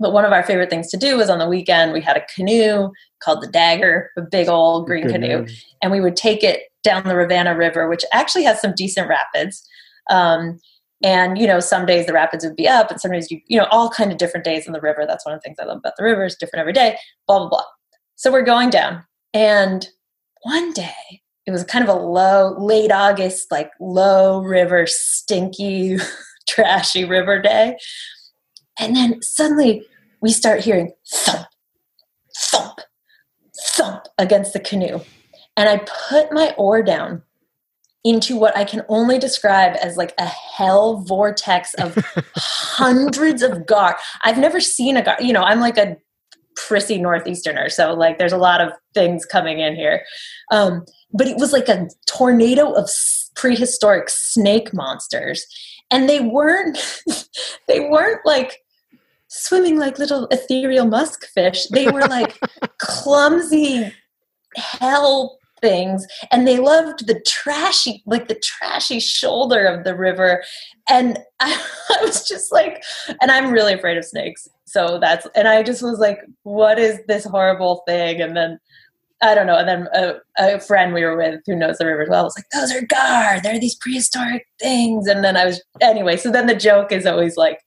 [0.00, 2.26] But one of our favorite things to do was on the weekend we had a
[2.34, 2.90] canoe
[3.22, 5.46] called the Dagger, a big old green Good canoe name.
[5.82, 9.64] and we would take it down the Rivanna River, which actually has some decent rapids.
[10.10, 10.58] Um,
[11.04, 13.68] and you know, some days the rapids would be up, and sometimes you you know
[13.70, 15.04] all kind of different days in the river.
[15.06, 16.96] That's one of the things I love about the river; it's different every day.
[17.28, 17.64] Blah blah blah.
[18.16, 19.88] So we're going down, and
[20.42, 25.98] one day it was kind of a low, late August, like low river, stinky,
[26.48, 27.76] trashy river day,
[28.78, 29.86] and then suddenly
[30.20, 31.46] we start hearing thump,
[32.36, 32.80] thump,
[33.56, 35.00] thump against the canoe.
[35.56, 37.22] And I put my oar down
[38.04, 41.94] into what I can only describe as like a hell vortex of
[42.36, 43.96] hundreds of gar.
[44.22, 45.16] I've never seen a gar.
[45.20, 45.96] You know, I'm like a
[46.56, 50.04] prissy northeasterner, so like there's a lot of things coming in here.
[50.50, 52.88] Um, but it was like a tornado of
[53.34, 55.46] prehistoric snake monsters,
[55.90, 56.78] and they weren't.
[57.68, 58.58] they weren't like
[59.28, 61.66] swimming like little ethereal musk fish.
[61.68, 62.38] They were like
[62.78, 63.92] clumsy
[64.56, 70.42] hell things and they loved the trashy like the trashy shoulder of the river.
[70.90, 71.66] And I,
[72.00, 72.82] I was just like
[73.20, 76.98] and i'm really afraid of snakes so that's and i just was like what is
[77.08, 78.20] this horrible thing?
[78.20, 78.58] And then
[79.22, 82.06] i don't know and then a, a friend we were with who knows the river
[82.10, 85.06] well was like those are gar they're these prehistoric things.
[85.06, 87.60] And then i was anyway so then the joke is always like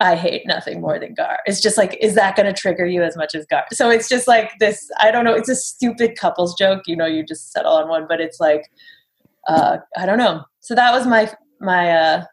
[0.00, 1.38] I hate nothing more than Gar.
[1.46, 3.64] It's just like, is that going to trigger you as much as Gar?
[3.72, 4.90] So it's just like this.
[5.00, 5.34] I don't know.
[5.34, 6.82] It's a stupid couples joke.
[6.86, 8.70] You know, you just settle on one, but it's like,
[9.48, 10.42] uh, I don't know.
[10.60, 11.90] So that was my my.
[11.90, 12.24] uh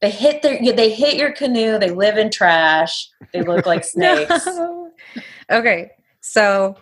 [0.00, 0.58] They hit their.
[0.60, 1.78] They hit your canoe.
[1.78, 3.08] They live in trash.
[3.32, 4.46] They look like snakes.
[4.46, 4.90] No.
[5.50, 6.76] Okay, so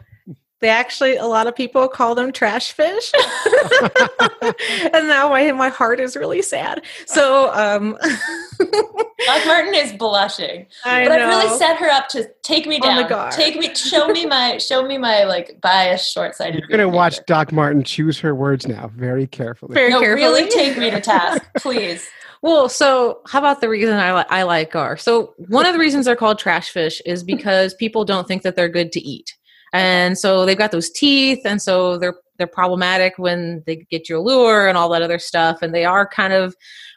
[0.61, 3.12] they actually a lot of people call them trash fish,
[4.92, 6.83] and now my my heart is really sad.
[7.07, 7.96] So um,
[8.59, 11.25] Doc Martin is blushing, I but know.
[11.29, 13.09] I've really set her up to take me On the down.
[13.09, 13.31] Gar.
[13.31, 13.75] Take me.
[13.75, 14.59] Show me my.
[14.59, 16.61] Show me my like biased, short sighted.
[16.61, 19.75] You're going to watch Doc Martin choose her words now very carefully.
[19.75, 20.23] Very No, carefully.
[20.25, 22.07] really take me to task, please.
[22.42, 24.96] Well, so how about the reason I, li- I like gar?
[24.96, 28.57] So one of the reasons they're called trash fish is because people don't think that
[28.57, 29.37] they're good to eat,
[29.72, 34.20] and so they've got those teeth, and so they're they're problematic when they get your
[34.20, 36.54] lure and all that other stuff, and they are kind of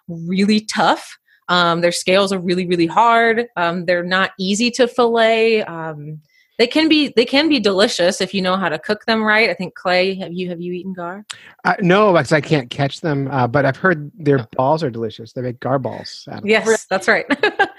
[0.08, 1.18] really tough.
[1.50, 3.48] Um, their scales are really really hard.
[3.58, 5.64] Um, they're not easy to fillet.
[5.64, 6.22] Um,
[6.60, 9.50] they can be they can be delicious if you know how to cook them right.
[9.50, 11.26] I think Clay, have you have you eaten gar?
[11.66, 15.34] Uh, no, because I can't catch them, uh, but I've heard their balls are delicious.
[15.34, 16.28] They make gar balls.
[16.32, 17.26] Out of Yes, that's right.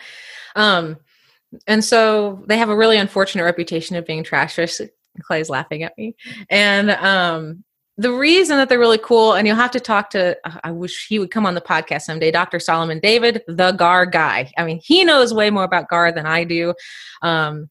[0.57, 0.97] um,
[1.67, 4.81] and so they have a really unfortunate reputation of being trash fish.
[5.23, 6.17] Clay's laughing at me.
[6.51, 7.65] And um,
[7.97, 11.19] the reason that they're really cool, and you'll have to talk to, I wish he
[11.19, 12.59] would come on the podcast someday, Dr.
[12.59, 14.53] Solomon David, the GAR guy.
[14.59, 16.75] I mean, he knows way more about GAR than I do.
[17.23, 17.71] Um,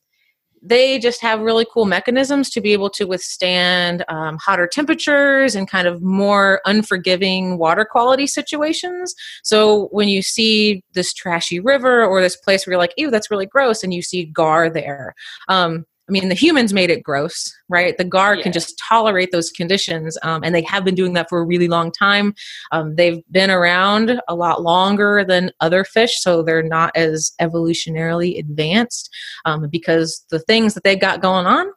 [0.66, 5.70] they just have really cool mechanisms to be able to withstand um, hotter temperatures and
[5.70, 9.14] kind of more unforgiving water quality situations.
[9.44, 13.30] So when you see this trashy river or this place where you're like, ew, that's
[13.30, 15.14] really gross, and you see gar there.
[15.50, 17.98] Um, I mean, the humans made it gross, right?
[17.98, 18.44] The gar Yeah.
[18.44, 21.70] can just tolerate those conditions, um, and they have been doing that for a really
[21.70, 22.34] long time.
[22.74, 28.38] Um, they've been around a lot longer than other fish, so they're not as evolutionarily
[28.38, 29.10] advanced
[29.46, 31.68] um, because the things that they got going on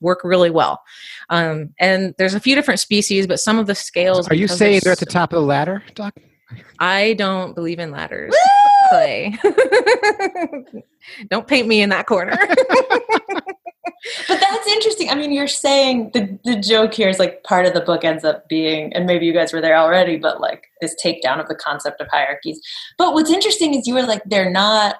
[0.00, 0.80] work really well.
[1.30, 4.28] Um, and there's a few different species, but some of the scales.
[4.28, 6.14] Are you because saying they're at the top of the ladder, Doc?
[6.78, 8.34] I don't believe in ladders.
[8.90, 9.36] Clay.
[11.30, 12.36] don't paint me in that corner.
[14.28, 15.10] but that's interesting.
[15.10, 18.24] I mean, you're saying the the joke here is like part of the book ends
[18.24, 21.54] up being, and maybe you guys were there already, but like this takedown of the
[21.54, 22.60] concept of hierarchies.
[22.98, 24.96] But what's interesting is you were like, they're not.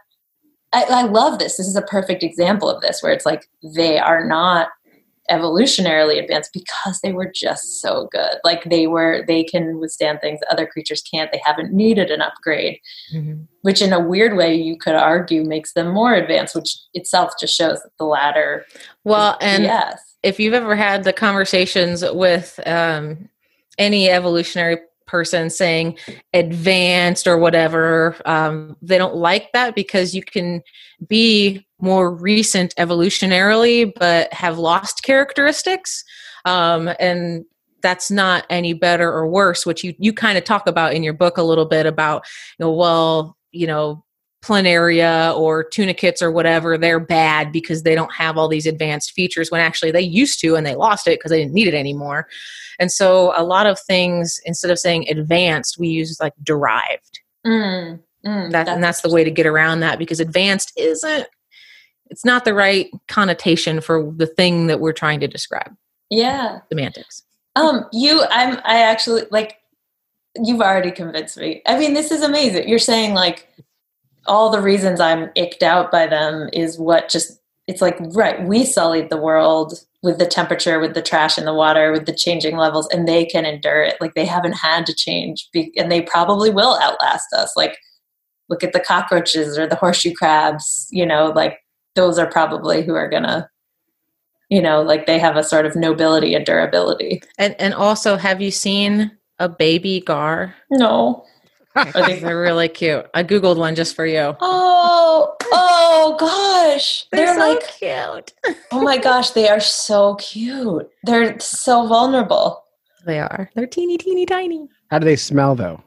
[0.72, 1.56] I, I love this.
[1.56, 4.68] This is a perfect example of this, where it's like they are not
[5.30, 8.36] evolutionarily advanced because they were just so good.
[8.44, 11.30] Like they were, they can withstand things other creatures can't.
[11.32, 12.78] They haven't needed an upgrade,
[13.14, 13.42] mm-hmm.
[13.62, 17.54] which in a weird way you could argue makes them more advanced, which itself just
[17.54, 18.64] shows that the latter.
[19.04, 20.00] Well, and yes.
[20.22, 23.28] if you've ever had the conversations with um,
[23.78, 25.96] any evolutionary person saying
[26.34, 30.62] advanced or whatever um, they don't like that because you can
[31.06, 36.04] be more recent evolutionarily but have lost characteristics.
[36.44, 37.44] Um, and
[37.82, 41.12] that's not any better or worse which you you kind of talk about in your
[41.12, 42.24] book a little bit about
[42.58, 44.02] you know well you know
[44.46, 49.50] planaria or tunicates or whatever they're bad because they don't have all these advanced features
[49.50, 52.28] when actually they used to and they lost it because they didn't need it anymore.
[52.78, 57.20] And so a lot of things instead of saying advanced we use like derived.
[57.44, 61.26] Mm, mm, that, that's and that's the way to get around that because advanced isn't
[62.10, 65.74] it's not the right connotation for the thing that we're trying to describe.
[66.10, 66.60] Yeah.
[66.68, 67.22] Semantics.
[67.56, 69.58] Um you i'm i actually like
[70.42, 71.62] you've already convinced me.
[71.66, 72.68] I mean this is amazing.
[72.68, 73.48] You're saying like
[74.26, 78.64] all the reasons I'm icked out by them is what just it's like right we
[78.64, 82.56] sullied the world with the temperature with the trash in the water with the changing
[82.56, 83.96] levels and they can endure it.
[84.00, 87.52] Like they haven't had to change and they probably will outlast us.
[87.56, 87.78] Like
[88.48, 91.58] look at the cockroaches or the horseshoe crabs you know like
[91.96, 93.50] those are probably who are gonna
[94.48, 98.40] you know like they have a sort of nobility and durability and and also have
[98.40, 101.24] you seen a baby gar no
[101.76, 103.06] I think they're really cute.
[103.12, 104.34] I googled one just for you.
[104.40, 108.56] Oh, oh gosh, they're, they're so like cute.
[108.72, 110.88] oh my gosh, they are so cute.
[111.04, 112.64] They're so vulnerable.
[113.04, 113.50] They are.
[113.54, 114.68] They're teeny, teeny, tiny.
[114.90, 115.82] How do they smell though?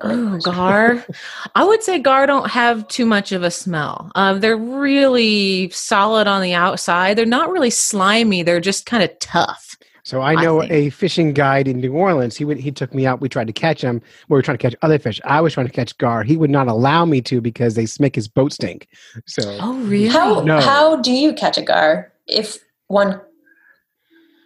[0.00, 1.04] Oh, gar.
[1.54, 4.10] I would say gar don't have too much of a smell.
[4.14, 7.16] Um, they're really solid on the outside.
[7.16, 8.42] They're not really slimy.
[8.42, 9.76] They're just kind of tough.
[10.06, 12.36] So I know I a fishing guide in New Orleans.
[12.36, 13.20] He would he took me out.
[13.20, 14.00] We tried to catch him.
[14.28, 15.20] We were trying to catch other fish.
[15.24, 16.22] I was trying to catch gar.
[16.22, 18.86] He would not allow me to because they make his boat stink.
[19.26, 20.06] So oh really?
[20.06, 20.60] How no.
[20.60, 22.12] how do you catch a gar?
[22.28, 23.20] If one,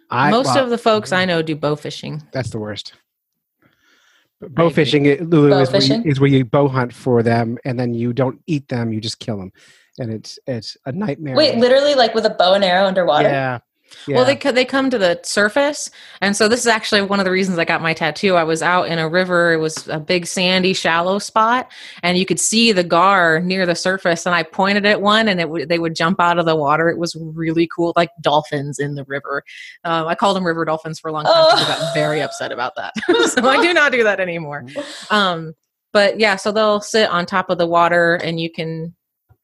[0.09, 2.23] I, most well, of the folks I know do bow fishing.
[2.31, 2.93] That's the worst.
[4.49, 5.97] Bow fishing, Lulu, bow is, fishing?
[5.99, 8.91] Where you, is where you bow hunt for them, and then you don't eat them;
[8.91, 9.51] you just kill them,
[9.99, 11.35] and it's it's a nightmare.
[11.35, 13.29] Wait, literally, like with a bow and arrow underwater?
[13.29, 13.59] Yeah,
[14.07, 14.15] yeah.
[14.15, 15.89] Well, they they come to the surface,
[16.21, 18.35] and so this is actually one of the reasons I got my tattoo.
[18.35, 21.71] I was out in a river; it was a big sandy, shallow spot,
[22.03, 24.25] and you could see the gar near the surface.
[24.25, 26.89] And I pointed at one, and it w- they would jump out of the water.
[26.89, 29.43] It was really cool, like dolphins in the river.
[29.83, 31.33] Um, I called them river dolphins for a long time.
[31.35, 31.51] Oh.
[31.55, 32.93] I got very upset about that,
[33.29, 34.65] so I do not do that anymore.
[35.09, 35.53] Um,
[35.93, 38.95] but yeah, so they'll sit on top of the water, and you can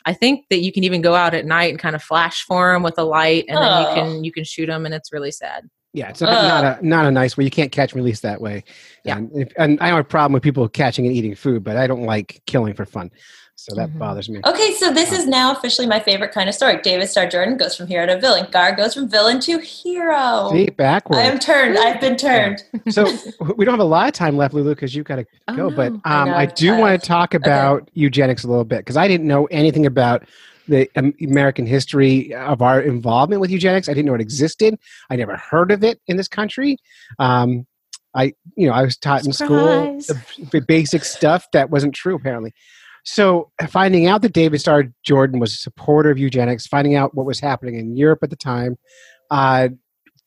[0.07, 2.71] I think that you can even go out at night and kind of flash for
[2.71, 3.61] them with a light, and oh.
[3.61, 5.69] then you can you can shoot them, and it's really sad.
[5.91, 7.43] Yeah, it's not, not a not a nice way.
[7.43, 8.63] You can't catch and release that way.
[9.03, 11.75] Yeah, and, if, and I have a problem with people catching and eating food, but
[11.75, 13.11] I don't like killing for fun.
[13.59, 13.97] So that mm-hmm.
[13.97, 14.39] bothers me.
[14.45, 16.79] Okay, so this is now officially my favorite kind of story.
[16.83, 18.47] David Starr Jordan goes from hero to villain.
[18.51, 20.51] Gar goes from villain to hero.
[20.51, 21.17] See, backwards.
[21.17, 21.75] I am turned.
[21.75, 22.63] I've been turned.
[22.89, 23.11] so
[23.55, 25.69] we don't have a lot of time left, Lulu, because you've got to oh, go.
[25.69, 25.75] No.
[25.75, 27.91] But um, I, I, do want to talk about okay.
[27.95, 30.23] eugenics a little bit because I didn't know anything about
[30.67, 33.89] the American history of our involvement with eugenics.
[33.89, 34.77] I didn't know it existed.
[35.09, 36.77] I never heard of it in this country.
[37.17, 37.65] Um,
[38.13, 39.41] I, you know, I was taught Surprise.
[39.41, 40.15] in school
[40.45, 42.53] the, the basic stuff that wasn't true apparently.
[43.09, 47.25] So finding out that David Starr Jordan was a supporter of eugenics, finding out what
[47.25, 48.77] was happening in Europe at the time,
[49.31, 49.69] uh,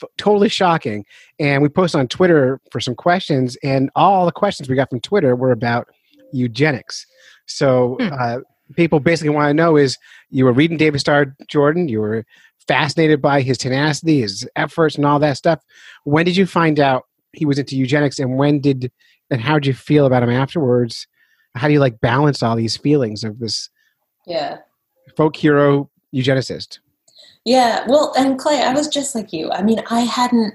[0.03, 1.05] f- totally shocking.
[1.39, 5.01] And we posted on Twitter for some questions, and all the questions we got from
[5.01, 5.89] Twitter were about
[6.33, 7.05] eugenics.
[7.45, 8.09] So hmm.
[8.19, 8.39] uh,
[8.77, 9.99] people basically want to know is
[10.31, 12.25] you were reading David Starr Jordan, you were
[12.67, 15.61] fascinated by his tenacity, his efforts, and all that stuff.
[16.05, 18.91] When did you find out he was into eugenics, and when did
[19.31, 21.07] and how did you feel about him afterwards?
[21.55, 23.71] How do you like balance all these feelings of this?
[24.27, 24.59] Yeah,
[25.17, 26.79] folk hero eugenicist.
[27.45, 29.51] Yeah, well, and Clay, I was just like you.
[29.51, 30.55] I mean, I hadn't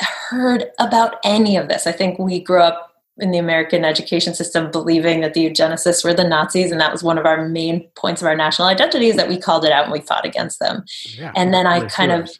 [0.00, 1.86] heard about any of this.
[1.86, 2.88] I think we grew up
[3.18, 7.02] in the American education system believing that the eugenicists were the Nazis, and that was
[7.02, 9.84] one of our main points of our national identity is that we called it out
[9.84, 10.84] and we fought against them.
[11.16, 12.30] Yeah, and then I kind of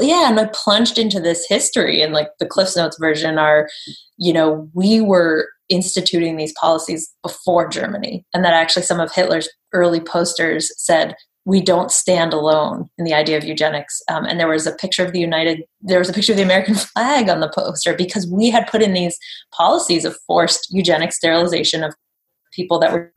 [0.00, 3.68] yeah, and I plunged into this history and like the Cliffs Notes version are,
[4.18, 9.48] you know, we were instituting these policies before Germany, and that actually some of Hitler's
[9.72, 11.14] early posters said
[11.46, 14.02] we don't stand alone in the idea of eugenics.
[14.08, 16.44] Um, and there was a picture of the United, there was a picture of the
[16.44, 19.16] American flag on the poster because we had put in these
[19.52, 21.94] policies of forced eugenic sterilization of
[22.52, 23.12] people that were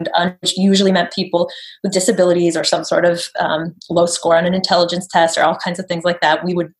[0.55, 1.49] usually meant people
[1.83, 5.55] with disabilities or some sort of um, low score on an intelligence test or all
[5.55, 6.45] kinds of things like that.
[6.45, 6.71] We would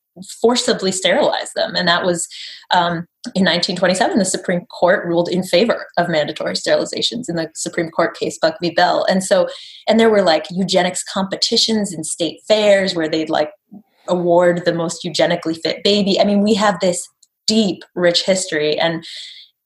[0.41, 1.75] forcibly sterilize them.
[1.75, 2.27] And that was
[2.71, 7.89] um, in 1927, the Supreme Court ruled in favor of mandatory sterilizations in the Supreme
[7.89, 8.71] Court case Buck v.
[8.71, 9.05] Bell.
[9.09, 9.47] And so,
[9.87, 13.51] and there were like eugenics competitions in state fairs where they'd like
[14.09, 16.19] award the most eugenically fit baby.
[16.19, 17.07] I mean, we have this
[17.47, 18.77] deep, rich history.
[18.77, 19.05] And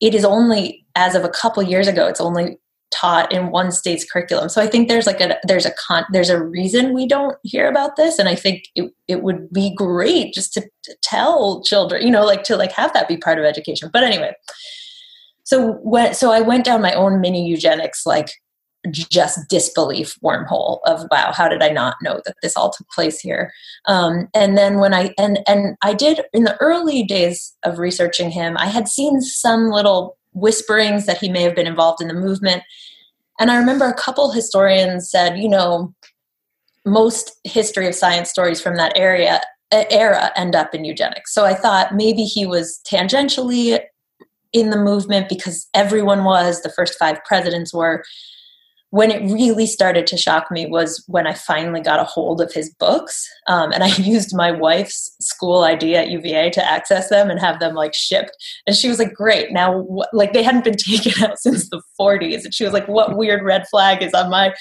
[0.01, 2.58] it is only as of a couple years ago, it's only
[2.91, 4.49] taught in one state's curriculum.
[4.49, 7.67] So I think there's like a there's a con there's a reason we don't hear
[7.69, 12.03] about this, and I think it it would be great just to, to tell children,
[12.03, 13.89] you know, like to like have that be part of education.
[13.91, 14.33] But anyway,
[15.43, 18.29] so when so I went down my own mini eugenics like
[18.91, 23.19] just disbelief wormhole of wow how did i not know that this all took place
[23.19, 23.51] here
[23.88, 28.29] um, and then when i and and i did in the early days of researching
[28.29, 32.13] him i had seen some little whisperings that he may have been involved in the
[32.13, 32.63] movement.
[33.39, 35.93] And I remember a couple historians said, you know,
[36.85, 41.33] most history of science stories from that area era end up in eugenics.
[41.33, 43.79] So I thought maybe he was tangentially
[44.53, 48.03] in the movement because everyone was, the first five presidents were
[48.97, 52.51] when it really started to shock me was when I finally got a hold of
[52.51, 53.29] his books.
[53.45, 57.59] Um, and I used my wife's school ID at UVA to access them and have
[57.59, 58.31] them like shipped.
[58.65, 59.51] And she was like, great.
[59.51, 62.43] Now, like they hadn't been taken out since the 40s.
[62.43, 64.51] And she was like, what weird red flag is on my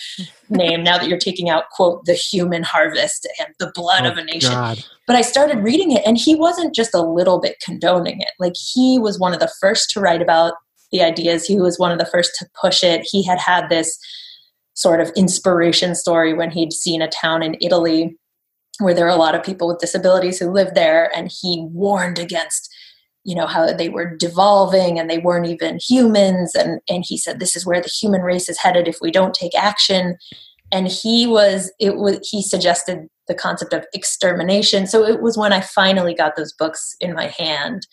[0.51, 4.18] name now that you're taking out, quote, the human harvest and the blood oh, of
[4.18, 4.53] a nation.
[4.53, 4.84] God.
[5.07, 8.32] But I started reading it and he wasn't just a little bit condoning it.
[8.39, 10.53] Like he was one of the first to write about
[10.93, 11.47] the ideas.
[11.47, 13.09] He was one of the first to push it.
[13.11, 13.99] He had had this
[14.77, 18.16] sort of inspiration story when he'd seen a town in Italy
[18.79, 22.18] where there are a lot of people with disabilities who lived there, and he warned
[22.18, 22.72] against
[23.24, 26.55] you know how they were devolving and they weren't even humans.
[26.55, 29.35] And and he said this is where the human race is headed if we don't
[29.35, 30.16] take action.
[30.70, 34.87] And he was it was he suggested the concept of extermination.
[34.87, 37.87] So it was when i finally got those books in my hand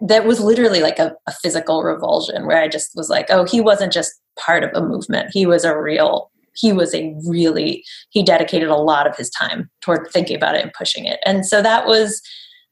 [0.00, 3.60] that was literally like a, a, physical revulsion where I just was like, oh, he
[3.60, 5.30] wasn't just part of a movement.
[5.32, 9.70] He was a real, he was a really, he dedicated a lot of his time
[9.80, 11.20] toward thinking about it and pushing it.
[11.24, 12.22] And so that was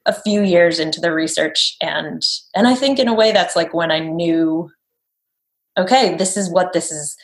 [0.07, 1.77] a few years into the research.
[1.81, 2.23] And,
[2.55, 4.71] and I think in a way that's like when I knew,
[5.77, 7.17] okay, this is what this is.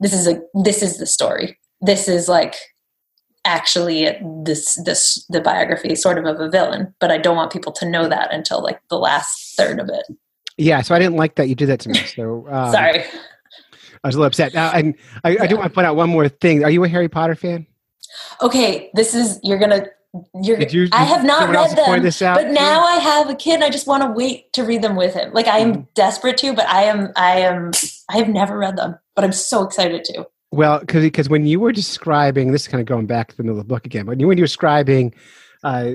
[0.00, 1.58] This is a, this is the story.
[1.80, 2.54] This is like
[3.44, 4.08] actually
[4.44, 7.88] this this the biography sort of of a villain but i don't want people to
[7.88, 10.04] know that until like the last third of it
[10.56, 13.04] yeah so i didn't like that you did that to me so um, sorry
[14.04, 14.94] i was a little upset uh, and
[15.24, 15.42] I, yeah.
[15.42, 17.66] I do want to point out one more thing are you a harry potter fan
[18.42, 19.86] okay this is you're gonna
[20.42, 23.56] you're, you, I have not read them, but now I have a kid.
[23.56, 25.32] and I just want to wait to read them with him.
[25.34, 25.86] Like I am mm.
[25.94, 27.72] desperate to, but I am, I am,
[28.08, 30.26] I have never read them, but I'm so excited to.
[30.50, 33.42] Well, because because when you were describing this, is kind of going back to the
[33.42, 35.14] middle of the book again, but when you were describing
[35.62, 35.92] uh,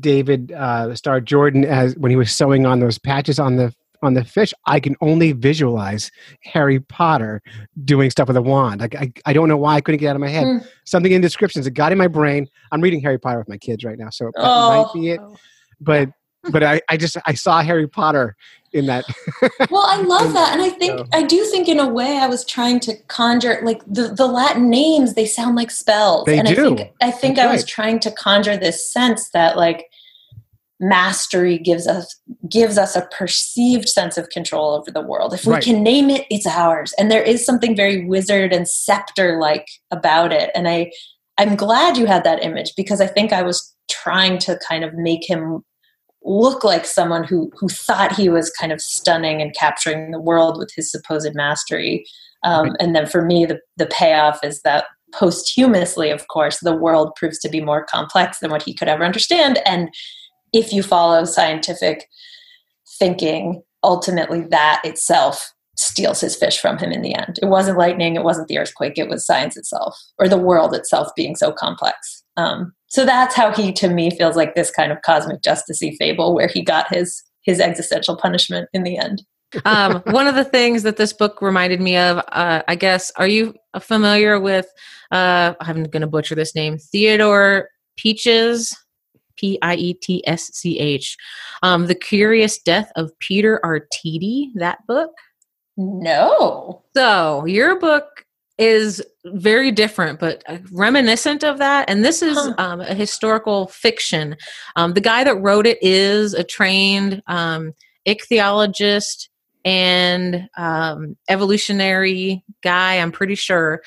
[0.00, 3.72] David uh, Starr Jordan as when he was sewing on those patches on the
[4.02, 6.10] on the fish, I can only visualize
[6.42, 7.42] Harry Potter
[7.84, 8.82] doing stuff with a wand.
[8.82, 10.44] I, I, I don't know why I couldn't get out of my head.
[10.44, 10.66] Mm.
[10.84, 12.48] Something in descriptions it got in my brain.
[12.72, 14.82] I'm reading Harry Potter with my kids right now, so that oh.
[14.82, 15.20] might be it.
[15.80, 16.10] But
[16.50, 18.36] but I, I just I saw Harry Potter
[18.72, 19.04] in that.
[19.70, 21.06] well, I love that, and I think so.
[21.12, 24.70] I do think in a way I was trying to conjure like the the Latin
[24.70, 25.14] names.
[25.14, 26.52] They sound like spells, they and do.
[26.52, 27.68] I think I think That's I was right.
[27.68, 29.90] trying to conjure this sense that like
[30.80, 35.54] mastery gives us gives us a perceived sense of control over the world if we
[35.54, 35.64] right.
[35.64, 40.32] can name it it's ours and there is something very wizard and scepter like about
[40.32, 40.88] it and i
[41.36, 44.94] i'm glad you had that image because i think i was trying to kind of
[44.94, 45.64] make him
[46.24, 50.58] look like someone who who thought he was kind of stunning and capturing the world
[50.58, 52.04] with his supposed mastery.
[52.44, 57.14] Um, and then for me, the the payoff is that posthumously, of course, the world
[57.16, 59.58] proves to be more complex than what he could ever understand.
[59.64, 59.88] And
[60.52, 62.08] if you follow scientific
[62.98, 67.38] thinking, ultimately that itself steals his fish from him in the end.
[67.40, 71.08] It wasn't lightning, it wasn't the earthquake, it was science itself, or the world itself
[71.14, 72.24] being so complex.
[72.36, 76.34] Um, so that's how he to me feels like this kind of cosmic justicey fable
[76.34, 79.22] where he got his his existential punishment in the end
[79.64, 83.28] um, one of the things that this book reminded me of uh, i guess are
[83.28, 84.66] you familiar with
[85.12, 88.76] uh, i'm going to butcher this name theodore peaches
[89.38, 91.16] p-i-e-t-s-c-h
[91.62, 95.10] um, the curious death of peter artedi that book
[95.76, 98.24] no so your book
[98.58, 101.88] is very different, but uh, reminiscent of that.
[101.88, 102.54] And this is Huh.
[102.58, 104.36] um, a historical fiction.
[104.74, 107.72] Um, the guy that wrote it is a trained um,
[108.06, 109.28] ichthyologist
[109.64, 113.80] and um, evolutionary guy, I'm pretty sure.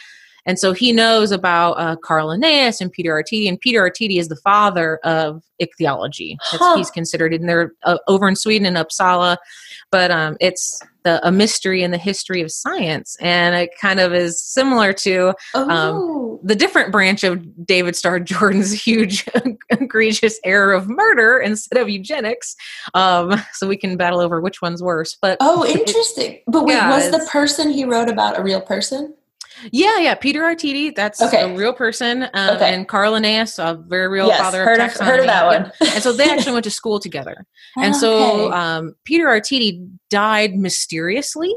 [0.46, 4.28] And so he knows about uh, Carl Linnaeus and Peter Artedi, and Peter Artedi is
[4.28, 6.38] the father of ichthyology.
[6.52, 6.78] That's, Huh.
[6.78, 9.38] He's considered, and they're uh, over in Sweden in Uppsala.
[9.92, 14.14] But um, it's the, a mystery in the history of science, and it kind of
[14.14, 19.26] is similar to Oh, the different branch of David Starr Jordan's huge,
[19.70, 22.56] egregious error of murder instead of eugenics.
[22.94, 25.18] Um, so we can battle over which one's worse.
[25.22, 26.39] But oh, interesting.
[26.48, 29.14] But wait, Yeah, was the person he wrote about a real person?
[29.72, 31.41] Yeah, yeah, Peter Artedi, that's Okay.
[31.41, 32.74] a real person, um, Okay.
[32.74, 35.72] and Carl Linnaeus, a very real yes, father heard of of, heard of that one.
[35.93, 37.45] and so they actually went to school together.
[37.78, 41.53] And so um, Peter Artedi died mysteriously.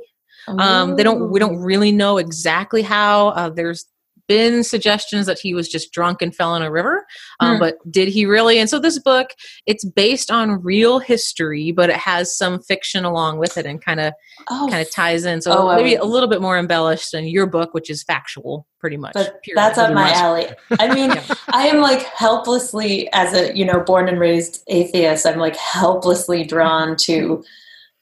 [0.47, 1.31] Um, they don't.
[1.31, 3.29] We don't really know exactly how.
[3.29, 3.87] Uh, there's
[4.27, 7.05] been suggestions that he was just drunk and fell in a river,
[7.41, 7.61] um, Hmm.
[7.61, 8.59] but did he really?
[8.59, 9.31] And so this book,
[9.67, 14.01] it's based on real history, but it has some fiction along with it, and kind
[14.01, 14.13] of
[14.51, 15.41] Oh, kind of ties in.
[15.43, 18.97] So Oh, maybe a little bit more embellished than your book, which is factual, pretty
[18.97, 19.13] much.
[19.15, 19.57] but period.
[19.57, 20.15] that's up my much.
[20.17, 20.47] alley.
[20.79, 21.35] I mean, Yeah.
[21.49, 26.45] I am like helplessly, as a you know, born and raised atheist, I'm like helplessly
[26.45, 27.45] drawn to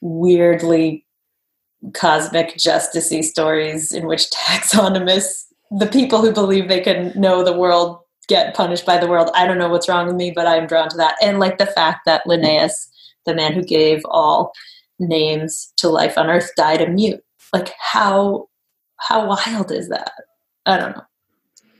[0.01, 1.05] weirdly
[1.93, 5.45] cosmic justicey stories in which taxonomists,
[5.77, 9.29] the people who believe they can know the world, get punished by the world.
[9.33, 11.65] I don't know what's wrong with me, but I'm drawn to that, and like the
[11.65, 12.89] fact that Linnaeus,
[13.25, 14.53] the man who gave all
[14.99, 17.23] names to life on Earth, died a mute.
[17.51, 18.49] Like how
[18.97, 20.11] how wild is that?
[20.65, 21.03] I don't know.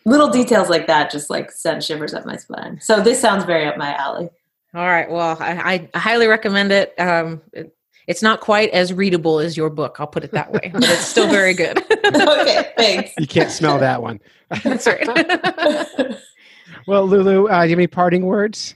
[0.06, 2.80] Little details like that just like send shivers up my spine.
[2.82, 4.30] So this sounds very up my alley.
[4.76, 5.10] All right.
[5.10, 7.00] Well, I, I highly recommend it.
[7.00, 7.76] Um, it.
[8.08, 9.98] It's not quite as readable as your book.
[10.00, 11.78] I'll put it that way, but it's still very good.
[12.06, 13.12] okay, thanks.
[13.18, 14.20] You can't smell that one.
[14.64, 16.18] That's right.
[16.86, 18.76] Well, Lulu, uh, do you have any parting words?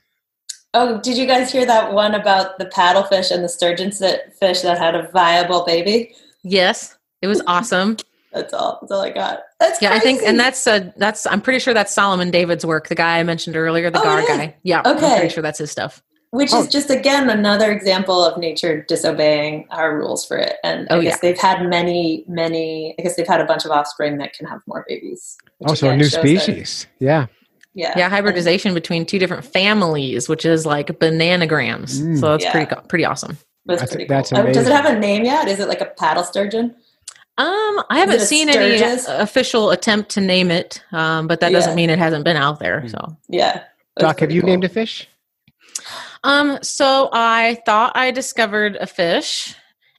[0.74, 4.78] oh, did you guys hear that one about the paddlefish and the sturgeon fish that
[4.78, 6.16] had a viable baby?
[6.44, 7.98] yes, it was awesome.
[8.32, 8.78] That's all.
[8.82, 9.40] That's all I got.
[9.60, 11.26] That's Yeah, I think, and that's uh that's.
[11.28, 12.88] I'm pretty sure that's Solomon David's work.
[12.88, 14.56] The guy I mentioned earlier, the Oh, Gar guy.
[14.64, 15.18] Yeah, I'm Okay.
[15.20, 16.02] pretty sure that's his stuff.
[16.32, 16.62] Which Oh.
[16.62, 20.56] is just again another example of nature disobeying our rules for it.
[20.64, 21.18] And I Oh, guess yeah.
[21.22, 22.96] they've had many, many.
[23.00, 25.38] I guess they've had a bunch of offspring that can have more babies.
[25.60, 26.88] which Also, a new shows that- species.
[27.00, 27.26] Yeah.
[27.74, 32.00] yeah, Yeah, hybridization between two different families, which is like bananagrams.
[32.00, 32.20] Mm.
[32.20, 32.52] So it's Yeah.
[32.52, 33.38] pretty co- pretty awesome.
[33.66, 34.40] That's, That's- pretty that's cool.
[34.48, 35.48] Uh, Does it have a name yet?
[35.48, 36.76] Is it like a paddle sturgeon?
[37.40, 41.52] Um, I haven't it a seen any official attempt to name it, um, but that
[41.52, 42.82] doesn't mean it hasn't been out there.
[42.82, 42.92] Mm.
[42.92, 43.62] So, Yeah.
[44.00, 44.50] Doc, have you cool.
[44.52, 45.08] named a fish?
[46.28, 49.56] Um, so I thought I discovered a fish,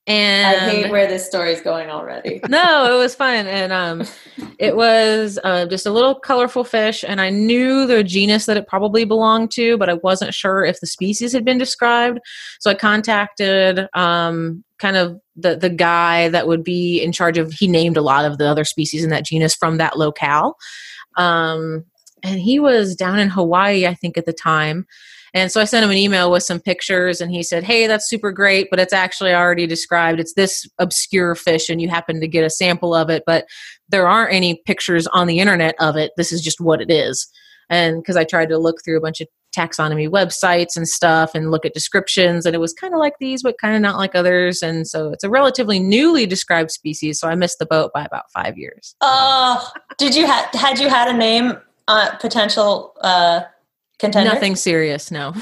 [0.09, 2.41] And I hate where this story is going already.
[2.49, 4.05] no, it was fun, and um,
[4.59, 8.67] it was uh, just a little colorful fish, and I knew the genus that it
[8.67, 12.21] probably belonged to, but I wasn't sure if the species had been described.
[12.59, 17.53] So I contacted um, kind of the the guy that would be in charge of.
[17.53, 20.57] He named a lot of the other species in that genus from that locale,
[21.19, 21.85] um,
[22.23, 24.87] and he was down in Hawaii, I think, at the time.
[25.35, 28.09] And so I sent him an email with some pictures, and he said, Hey, that's
[28.09, 30.21] super great, but it's actually already described.
[30.21, 33.47] It's this obscure fish, and you happen to get a sample of it, but
[33.89, 36.13] there aren't any pictures on the internet of it.
[36.17, 37.29] This is just what it is.
[37.71, 41.51] And because I tried to look through a bunch of taxonomy websites and stuff and
[41.51, 44.15] look at descriptions, and it was kind of like these, but kind of not like
[44.15, 44.63] others.
[44.63, 47.21] And so it's a relatively newly described species.
[47.21, 48.95] So I missed the boat by about five years.
[49.01, 51.59] Oh, did you had had you had a name
[51.89, 53.41] uh, potential uh,
[53.99, 54.33] contender?
[54.33, 55.35] Nothing serious, no.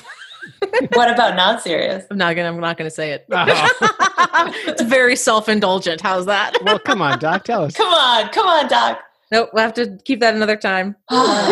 [0.95, 2.05] What about not serious?
[2.11, 2.49] I'm not gonna.
[2.49, 3.27] I'm not gonna say it.
[3.33, 3.69] Oh.
[4.67, 6.01] it's very self-indulgent.
[6.01, 6.57] How's that?
[6.65, 7.75] well, come on, Doc, tell us.
[7.75, 9.01] Come on, come on, Doc.
[9.33, 9.51] Nope.
[9.53, 10.95] We'll have to keep that another time.
[11.11, 11.45] All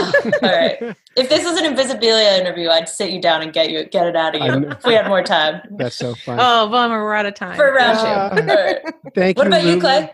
[0.43, 0.97] right.
[1.17, 4.15] If this was an Invisibilia interview, I'd sit you down and get you get it
[4.15, 4.71] out of you.
[4.71, 6.39] If we had more time That's so fun.
[6.41, 7.03] Oh, bummer.
[7.03, 7.57] We're out of time.
[7.57, 8.29] for round Ah.
[8.29, 8.41] two.
[8.43, 8.79] All right.
[9.15, 9.51] Thank What you.
[9.51, 9.81] What about you, Lulu.
[9.81, 10.11] Clay?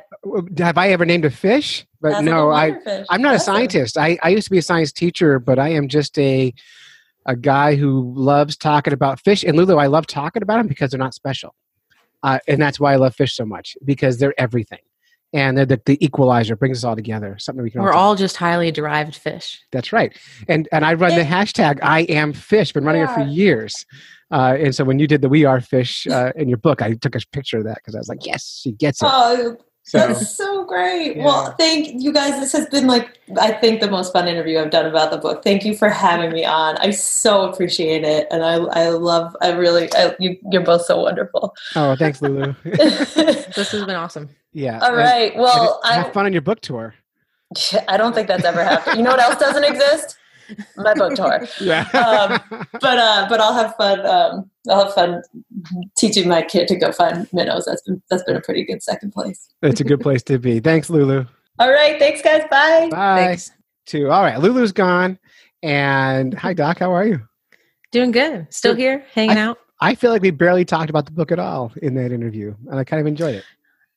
[0.65, 1.87] Have I ever named a fish?
[2.01, 2.71] But That's no, a I.
[2.71, 3.05] wonderfish.
[3.11, 3.99] I'm not a scientist.
[3.99, 6.55] I, I used to be a science teacher, but I am just a
[7.27, 9.45] a guy who loves talking about fish.
[9.45, 11.55] And Lulu, I love talking about them because they're not special,
[12.23, 14.81] uh, and that's why I love fish so much because they're everything,
[15.33, 17.37] and they're the, the equalizer brings us all together.
[17.39, 17.83] Something we can.
[17.83, 19.61] We're talk- all just highly derived fish.
[19.73, 20.17] That's right.
[20.49, 22.73] And and I run the hashtag I am fish.
[22.73, 23.87] Been running it for years.
[24.33, 26.95] Uh, and so when you did the We Are Fish uh, in your book, I
[26.95, 29.09] took a picture of that because I was like, yes, she gets it.
[29.11, 31.17] Oh, so that's so great.
[31.17, 31.25] Yeah.
[31.25, 32.39] Well, thank you guys.
[32.39, 35.43] This has been like I think the most fun interview I've done about the book.
[35.43, 36.77] Thank you for having me on.
[36.79, 39.37] I so appreciate it, and I I love.
[39.41, 39.93] I really.
[39.95, 41.55] I, you, you're both so wonderful.
[41.77, 42.55] oh, thanks, Lulu.
[42.65, 44.29] This has been awesome.
[44.53, 44.79] yeah.
[44.81, 45.33] All right.
[45.33, 45.37] and- right.
[45.37, 46.95] Well, and I have fun on your book tour.
[47.89, 48.99] I don't think that's ever happened.
[48.99, 50.17] You know what else doesn't exist?
[50.77, 51.47] My book tour.
[51.61, 51.83] Yeah.
[51.93, 54.05] Um, but uh, but I'll have fun.
[54.07, 55.23] Um, I'll have fun
[55.97, 57.65] teaching my kid to go find minnows.
[57.67, 59.49] That's been that's been a pretty good second place.
[59.63, 60.61] It's a good place to be.
[60.61, 61.25] Thanks, Lulu.
[61.59, 62.43] All right, thanks guys.
[62.51, 62.89] Bye.
[62.91, 63.25] Bye.
[63.25, 63.51] Thanks.
[63.87, 65.19] To all right, Lulu's gone.
[65.63, 66.79] And hi, Doc.
[66.79, 67.21] How are you?
[67.93, 68.47] Doing good.
[68.51, 68.81] Still Good.
[68.81, 69.59] here, hanging out.
[69.81, 72.79] I feel like we barely talked about the book at all in that interview, and
[72.79, 73.45] I kind of enjoyed it.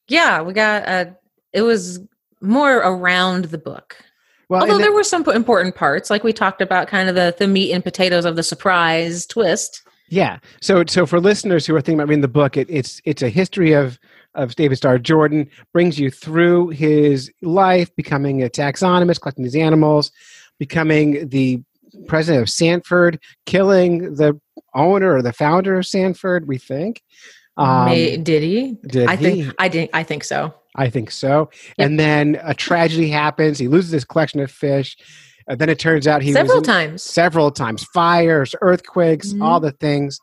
[0.07, 1.05] Yeah, we got uh
[1.53, 1.99] it was
[2.41, 3.95] more around the book.
[4.53, 7.35] Well, Although there that- were some important parts, like we talked about kind of the,
[7.37, 9.81] the meat and potatoes of the surprise twist.
[10.09, 10.37] yeah.
[10.61, 13.29] So, so for listeners who are thinking about reading the book, it, it's it's a
[13.29, 13.97] history of
[14.35, 20.11] of David Starr Jordan, brings you through his life, becoming a taxonomist, collecting these animals,
[20.59, 21.61] becoming the
[22.07, 24.39] president of Stanford, killing the
[24.75, 26.47] owner or the founder of Stanford.
[26.47, 27.01] We think.
[27.57, 28.77] Um, May, did he?
[28.87, 29.23] did I he?
[29.43, 30.53] think I think I think so.
[30.75, 31.49] I think so.
[31.77, 31.85] Yep.
[31.87, 33.59] And then a tragedy happens.
[33.59, 34.97] He loses his collection of fish.
[35.47, 37.03] And then it turns out he Several times.
[37.03, 39.43] several times fires, earthquakes, Mhm.
[39.43, 40.19] all the things.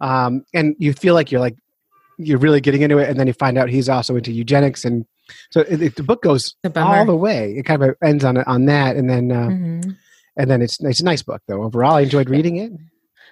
[0.00, 1.56] Um, and you feel like you're like
[2.18, 5.04] you're really getting into it, and then you find out he's also into eugenics, and
[5.50, 7.52] so it, it- the book goes all the way.
[7.56, 9.96] It kind of ends on on that, and then uh, Mhm.
[10.36, 11.62] and then it's it's a nice book though.
[11.64, 12.70] Overall, I enjoyed reading it.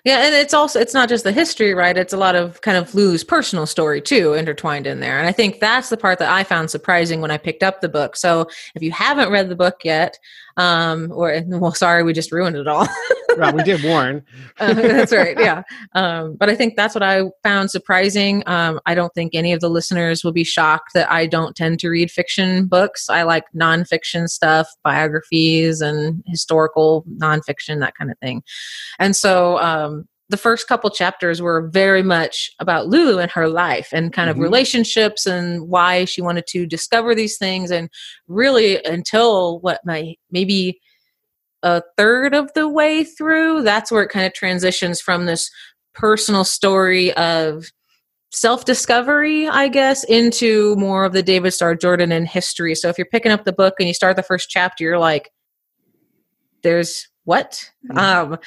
[0.04, 1.96] Yeah, and it's also it's not just the history, right?
[1.96, 5.18] It's a lot of kind of Lou's personal story too intertwined in there.
[5.18, 7.88] And I think that's the part that I found surprising when I picked up the
[7.88, 8.16] book.
[8.16, 10.18] So if you haven't read the book yet,
[10.56, 12.86] um, or well, sorry, we just ruined it all.
[13.40, 14.24] well, we did warn.
[14.60, 15.38] Uh, that's right.
[15.38, 15.62] Yeah.
[15.94, 18.42] Um, but I think that's what I found surprising.
[18.46, 21.78] Um, I don't think any of the listeners will be shocked that I don't tend
[21.80, 23.08] to read fiction books.
[23.08, 28.42] I like nonfiction stuff, biographies and historical nonfiction, that kind of thing.
[28.98, 33.88] And so, um, the first couple chapters were very much about Lulu and her life
[33.92, 34.42] and kind of Mhm.
[34.42, 37.70] relationships and why she wanted to discover these things.
[37.72, 37.88] And
[38.28, 40.78] really, until what my maybe
[41.62, 45.50] a third of the way through, that's where it kind of transitions from this
[45.94, 47.66] personal story of
[48.32, 52.74] self discovery, I guess, into more of the David Starr Jordan and history.
[52.74, 55.30] So if you're picking up the book and you start the first chapter, you're like,
[56.62, 57.70] there's what?
[57.90, 57.98] Mhm.
[57.98, 58.38] Um,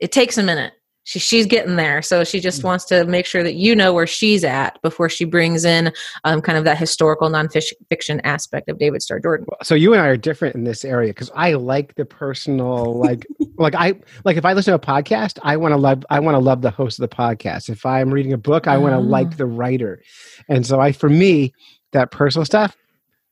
[0.00, 0.74] it takes a minute.
[1.04, 2.00] She, she's getting there.
[2.02, 2.64] So she just Mhm.
[2.64, 5.92] wants to make sure that you know where she's at before she brings in
[6.24, 9.46] um, kind of that historical nonfiction aspect of David Starr Jordan.
[9.62, 13.26] So you and I are different in this area because I like the personal, like,
[13.58, 13.94] like I
[14.24, 16.62] like if I listen to a podcast, I want to love, I want to love
[16.62, 17.68] the host of the podcast.
[17.68, 19.00] If I'm reading a book, I want to Ah.
[19.00, 20.02] like the writer,
[20.48, 21.52] and so I, for me,
[21.92, 22.76] that personal stuff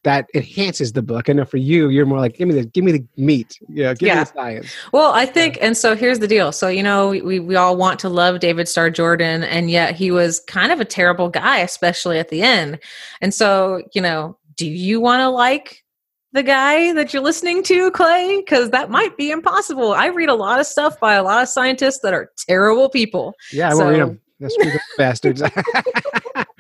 [0.05, 1.29] that enhances the book.
[1.31, 3.95] I know for you, you're more like, give me the, give me the meat, yeah,
[3.95, 4.15] give Yeah.
[4.17, 4.75] me the science.
[4.93, 6.51] Well, I think, and so here's the deal.
[6.53, 10.11] So, you know, we, we all want to love David Starr Jordan, and yet he
[10.11, 12.81] was kind of a terrible guy, especially at the end.
[13.21, 15.85] And so, you know, do you want to like
[16.33, 18.41] the guy that you're listening to, Clay?
[18.41, 19.93] Because that might be impossible.
[19.93, 23.35] I read a lot of stuff by a lot of scientists that are terrible people.
[23.53, 24.21] Yeah, I won't read them.
[24.41, 25.43] That's screw those bastards.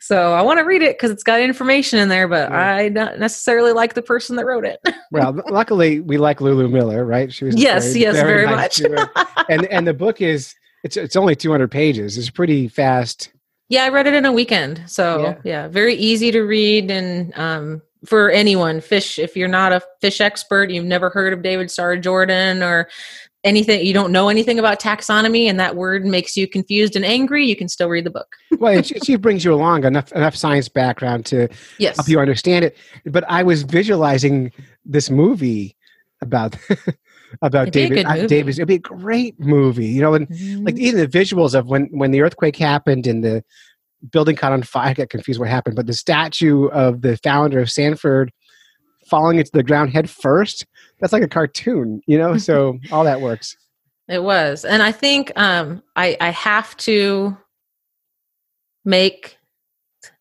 [0.00, 2.74] So I want to read it because it's got information in there, but Yeah.
[2.74, 4.80] I don't necessarily like the person that wrote it.
[5.12, 7.32] well, luckily we like Lulu Miller, right?
[7.32, 9.06] She was yes, yes, very, nice much.
[9.48, 12.16] and and the book is it's it's only 200 pages.
[12.16, 13.30] It's pretty fast.
[13.68, 14.82] Yeah, I read it in a weekend.
[14.86, 15.34] So Yeah.
[15.44, 19.18] yeah, very easy to read and um, for anyone, fish.
[19.18, 22.88] If you're not a fish expert, you've never heard of David Starr Jordan or
[23.44, 27.46] anything, you don't know anything about taxonomy, and that word makes you confused and angry,
[27.46, 28.36] you can still read the book.
[28.58, 31.96] Well, she, she brings you along enough enough science background to Yes.
[31.96, 32.76] help you understand it.
[33.06, 34.52] But I was visualizing
[34.84, 35.76] this movie
[36.20, 36.56] about
[37.42, 38.04] about It'd David.
[38.04, 38.50] uh, movie.
[38.50, 40.28] It'd be a great movie, you know, and
[40.64, 40.78] like Mhm.
[40.80, 43.42] even the visuals of when when the earthquake happened and the
[44.12, 44.90] building caught on fire.
[44.90, 48.30] I get confused what happened, but the statue of the founder of Stanford
[49.08, 50.66] falling into the ground head first.
[51.00, 52.36] That's like a cartoon, you know.
[52.36, 53.56] So all that works.
[54.08, 54.64] It was.
[54.64, 57.36] And I think um, I, I have to
[58.84, 59.38] make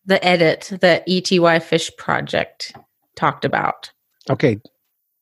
[0.05, 2.73] the edit that ETY Fish Project
[3.15, 3.91] talked about.
[4.29, 4.59] Okay,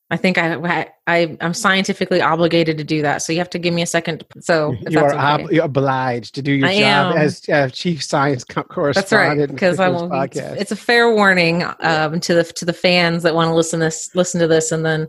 [0.10, 3.22] I think I, I I'm scientifically obligated to do that.
[3.22, 4.24] So you have to give me a second.
[4.40, 5.56] So you are that's okay.
[5.56, 7.18] you're obliged to do your I job am.
[7.18, 10.10] as uh, chief science co- That's right, because I will.
[10.22, 13.82] It's, it's a fair warning um, to the to the fans that want to listen
[13.82, 15.08] this listen to this, and then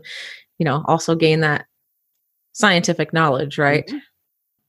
[0.59, 1.65] you know also gain that
[2.53, 3.87] scientific knowledge, right?
[3.87, 4.01] Mhm.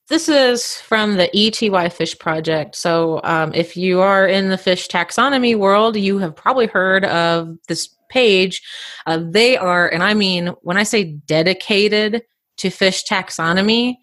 [0.09, 2.74] This is from the ETY Fish Project.
[2.74, 7.57] So, um, if you are in the fish taxonomy world, you have probably heard of
[7.68, 8.61] this page.
[9.07, 12.22] Uh, they are, and I mean, when I say dedicated
[12.57, 13.95] to fish taxonomy,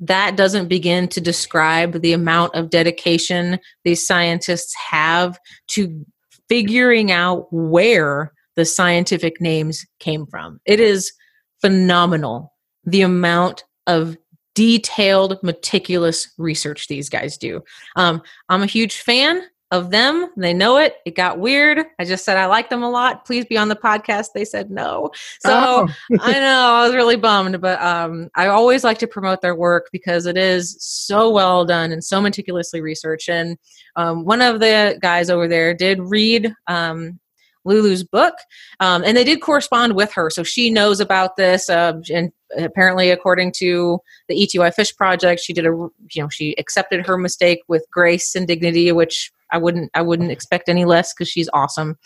[0.00, 5.38] that doesn't begin to describe the amount of dedication these scientists have
[5.68, 6.04] to
[6.48, 10.60] figuring out where the scientific names came from.
[10.64, 11.12] It is
[11.60, 12.52] phenomenal
[12.84, 14.16] the amount of
[14.54, 17.62] detailed, meticulous research these guys do.
[17.96, 19.42] Um, I'm a huge fan
[19.72, 20.28] of them.
[20.36, 20.96] They know it.
[21.06, 21.86] It got weird.
[21.98, 23.24] I just said I like them a lot.
[23.24, 24.26] Please be on the podcast.
[24.34, 25.10] They said no.
[25.40, 25.88] So oh.
[26.20, 29.88] I know I was really bummed, but um, I always like to promote their work
[29.90, 33.30] because it is so well done and so meticulously researched.
[33.30, 33.56] And
[33.96, 37.18] um, one of the guys over there did read um,
[37.64, 38.34] Lulu's book,
[38.80, 41.68] um, and they did correspond with her, so she knows about this.
[41.68, 46.54] Uh, and apparently, according to the ETY Fish Project, she did a you know she
[46.58, 51.12] accepted her mistake with grace and dignity, which I wouldn't I wouldn't expect any less
[51.12, 51.98] because she's awesome.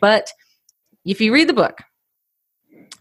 [0.00, 0.30] But
[1.04, 1.82] if you read the book,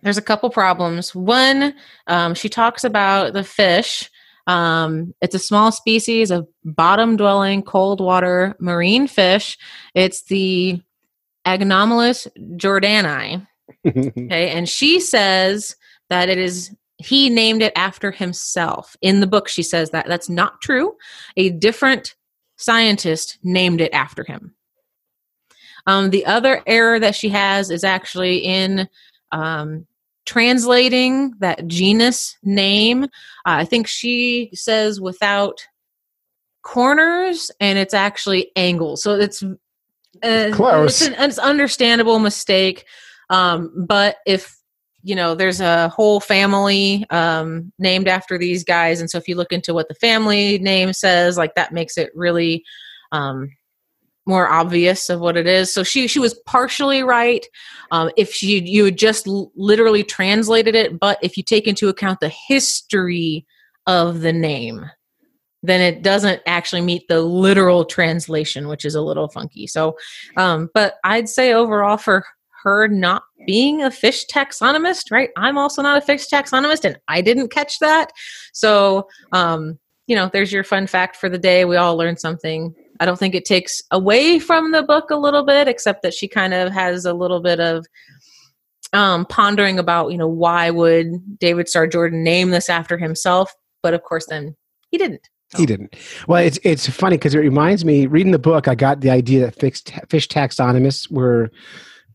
[0.03, 1.15] there's a couple problems.
[1.15, 1.73] One,
[2.07, 4.09] um, she talks about the fish.
[4.47, 9.57] Um, it's a small species of bottom dwelling cold water marine fish.
[9.95, 10.79] It's the
[11.45, 12.27] Agonomalus
[12.57, 13.45] jordani.
[13.87, 15.75] okay, and she says
[16.09, 18.95] that it is he named it after himself.
[19.01, 20.95] In the book, she says that that's not true.
[21.35, 22.15] A different
[22.57, 24.55] scientist named it after him.
[25.87, 28.87] Um, the other error that she has is actually in
[29.31, 29.85] um,
[30.25, 33.03] translating that genus name.
[33.03, 33.07] Uh,
[33.45, 35.67] I think she says without
[36.63, 39.03] corners, and it's actually angles.
[39.03, 39.43] So it's
[40.24, 41.01] uh, Close.
[41.01, 42.86] It's an, it's understandable mistake.
[43.30, 44.57] Um, but if
[45.03, 49.36] you know, there's a whole family um, named after these guys, and so if you
[49.36, 52.63] look into what the family name says, like that makes it really
[53.11, 53.51] um,
[54.26, 55.72] more obvious of what it is.
[55.72, 57.45] So she she was partially right.
[57.91, 61.88] Um, if she you had just l- literally translated it, but if you take into
[61.88, 63.45] account the history
[63.86, 64.89] of the name,
[65.66, 69.68] then it doesn't actually meet the literal translation, which is a little funky.
[69.68, 69.95] So,
[70.38, 72.26] um, but I'd say overall for
[72.63, 75.30] her not being a fish taxonomist, right?
[75.38, 78.11] I'm also not a fish taxonomist and I didn't catch that.
[78.53, 81.66] So, um, you know, there's your fun fact for the day.
[81.66, 82.74] We all learned something.
[82.99, 86.28] I don't think it takes away from the book a little bit, except that she
[86.28, 87.86] kind of has a little bit of
[88.93, 93.53] um, pondering about, you know, why would David Starr Jordan name this after himself?
[93.84, 94.55] But of course, then
[94.89, 95.28] he didn't.
[95.55, 95.95] He didn't.
[96.27, 98.07] Well, it's it's funny because it reminds me.
[98.07, 101.51] Reading the book, I got the idea that fixed, fish taxonomists were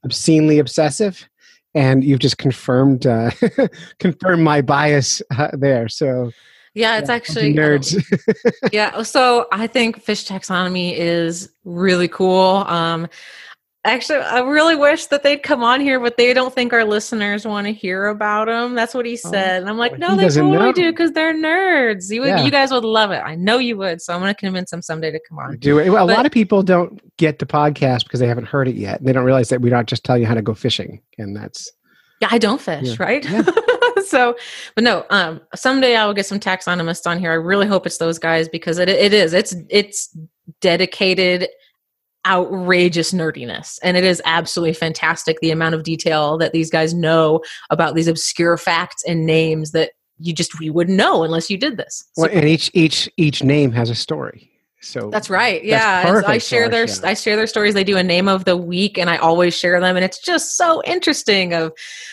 [0.05, 1.28] obscenely obsessive,
[1.74, 3.31] and you've just confirmed uh,
[3.99, 5.89] confirmed my bias uh, there.
[5.89, 6.33] So,
[6.74, 8.03] yeah, it's yeah, actually nerds.
[8.72, 12.64] yeah, so I think fish taxonomy is really cool.
[12.66, 13.09] Um,
[13.83, 17.47] Actually, I really wish that they'd come on here, but they don't think our listeners
[17.47, 18.74] want to hear about them.
[18.74, 19.55] That's what he oh, said.
[19.55, 20.72] Oh, and I'm like, no, they totally know.
[20.72, 22.11] do because they're nerds.
[22.11, 22.45] You, would, yeah.
[22.45, 23.20] you guys would love it.
[23.24, 24.03] I know you would.
[24.03, 25.57] So I'm going to convince them someday to come on.
[25.57, 25.89] Do it.
[25.89, 29.03] Well, a lot of people don't get the podcast because they haven't heard it yet.
[29.03, 31.01] They don't realize that we don't just tell you how to go fishing.
[31.16, 31.72] And that's.
[32.20, 32.97] Yeah, I don't fish, yeah.
[32.99, 33.24] right?
[33.24, 33.47] Yeah.
[34.07, 34.37] so,
[34.74, 37.31] but no, um, someday I will get some taxonomists on here.
[37.31, 39.33] I really hope it's those guys because it, it is.
[39.33, 40.14] It's, it's
[40.61, 41.49] dedicated
[42.27, 43.79] outrageous nerdiness.
[43.83, 47.41] And it is absolutely fantastic the amount of detail that these guys know
[47.71, 51.77] about these obscure facts and names that you just we wouldn't know unless you did
[51.77, 52.05] this.
[52.16, 54.51] Well, and each each each name has a story
[54.83, 55.62] so that's right.
[55.62, 57.03] Yeah, that's I share their show.
[57.05, 57.74] I share their stories.
[57.74, 60.57] They do a name of the week, and I always share them, and it's just
[60.57, 61.53] so interesting.
[61.53, 61.72] Of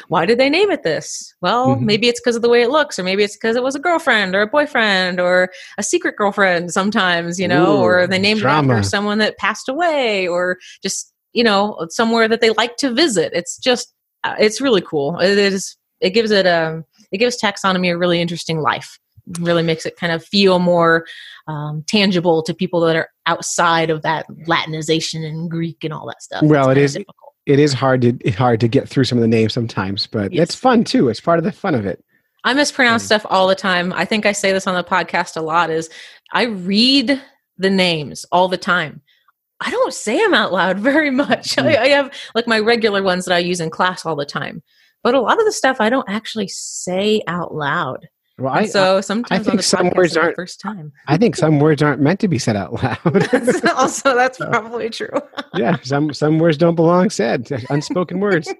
[0.09, 1.33] why did they name it this?
[1.39, 1.85] Well, mm-hmm.
[1.85, 3.79] maybe it's because of the way it looks, or maybe it's because it was a
[3.79, 6.73] girlfriend or a boyfriend or a secret girlfriend.
[6.73, 8.73] Sometimes, you know, Ooh, or they named drama.
[8.73, 12.91] it after someone that passed away, or just you know somewhere that they like to
[12.91, 13.31] visit.
[13.33, 13.93] It's just
[14.25, 15.19] uh, it's really cool.
[15.19, 15.77] It is.
[16.01, 18.99] It gives it a um, it gives taxonomy a really interesting life
[19.39, 21.05] really makes it kind of feel more
[21.47, 26.21] um, tangible to people that are outside of that Latinization and Greek and all that
[26.21, 26.43] stuff.
[26.43, 26.93] Well, it is.
[26.93, 27.33] Difficult.
[27.45, 30.43] It is hard to hard to get through some of the names sometimes, but yes.
[30.43, 31.07] it's fun too.
[31.07, 32.03] It's part of the fun of it.
[32.43, 33.93] I mispronounce stuff all the time.
[33.93, 35.69] I think I say this on the podcast a lot.
[35.69, 35.89] Is
[36.33, 37.21] I read
[37.57, 39.01] the names all the time.
[39.59, 41.55] I don't say them out loud very much.
[41.55, 41.67] Mm.
[41.67, 44.61] I, I have like my regular ones that I use in class all the time,
[45.03, 48.07] but a lot of the stuff I don't actually say out loud.
[48.39, 50.93] Well, I, so sometimes I think some words aren't first time.
[51.07, 53.33] I think some words aren't meant to be said out loud.
[53.75, 55.09] also, that's probably true.
[55.55, 57.49] yeah, some some words don't belong said.
[57.71, 58.53] Unspoken words.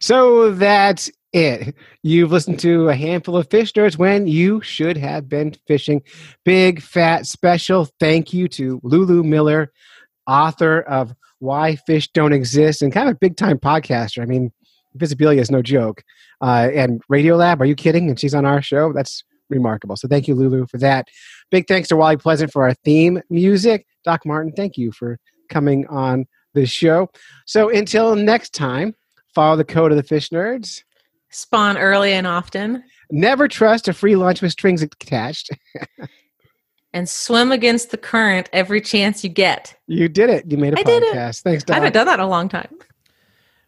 [0.00, 1.76] So that's it.
[2.02, 6.02] You've listened to a handful of fish nerds when you should have been fishing.
[6.44, 9.72] Big fat special thank you to Lulu Miller,
[10.26, 14.20] author of Why Fish Don't Exist, and kind of a big time podcaster.
[14.20, 14.50] I mean,
[14.96, 16.02] Invisibilia is no joke.
[16.40, 18.08] Uh, and Radiolab, are you kidding?
[18.08, 18.92] And she's on our show.
[18.92, 19.96] That's remarkable.
[19.96, 21.08] So thank you, Lulu, for that.
[21.50, 23.86] Big thanks to Wally Pleasant for our theme music.
[24.04, 25.18] Doc Martin, thank you for
[25.48, 27.08] coming on the show.
[27.46, 28.94] So until next time,
[29.36, 30.82] Follow the code of the fish nerds.
[31.28, 32.82] Spawn early and often.
[33.10, 35.50] Never trust a free lunch with strings attached.
[36.94, 39.78] and swim against the current every chance you get.
[39.88, 40.50] You did it.
[40.50, 41.14] You made a I did it.
[41.14, 41.42] podcast.
[41.42, 42.78] Thanks, I haven't done that in a long time.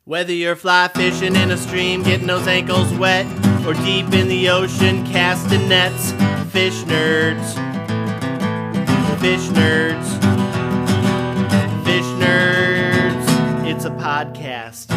[0.08, 3.26] Whether you're fly fishing in a stream, getting those ankles wet,
[3.66, 6.12] or deep in the ocean casting nets,
[6.50, 7.44] fish nerds.
[9.20, 10.08] Fish nerds.
[11.84, 13.66] Fish nerds.
[13.66, 14.88] It's a podcast.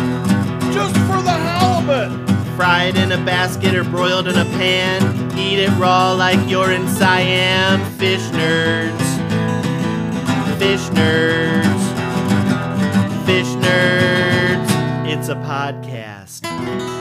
[0.73, 2.29] Just for the halibut.
[2.55, 5.37] Fried in a basket or broiled in a pan.
[5.37, 7.83] Eat it raw like you're in Siam.
[7.97, 8.97] Fish nerds.
[10.57, 11.85] Fish nerds.
[13.25, 14.70] Fish nerds.
[15.13, 17.00] It's a podcast.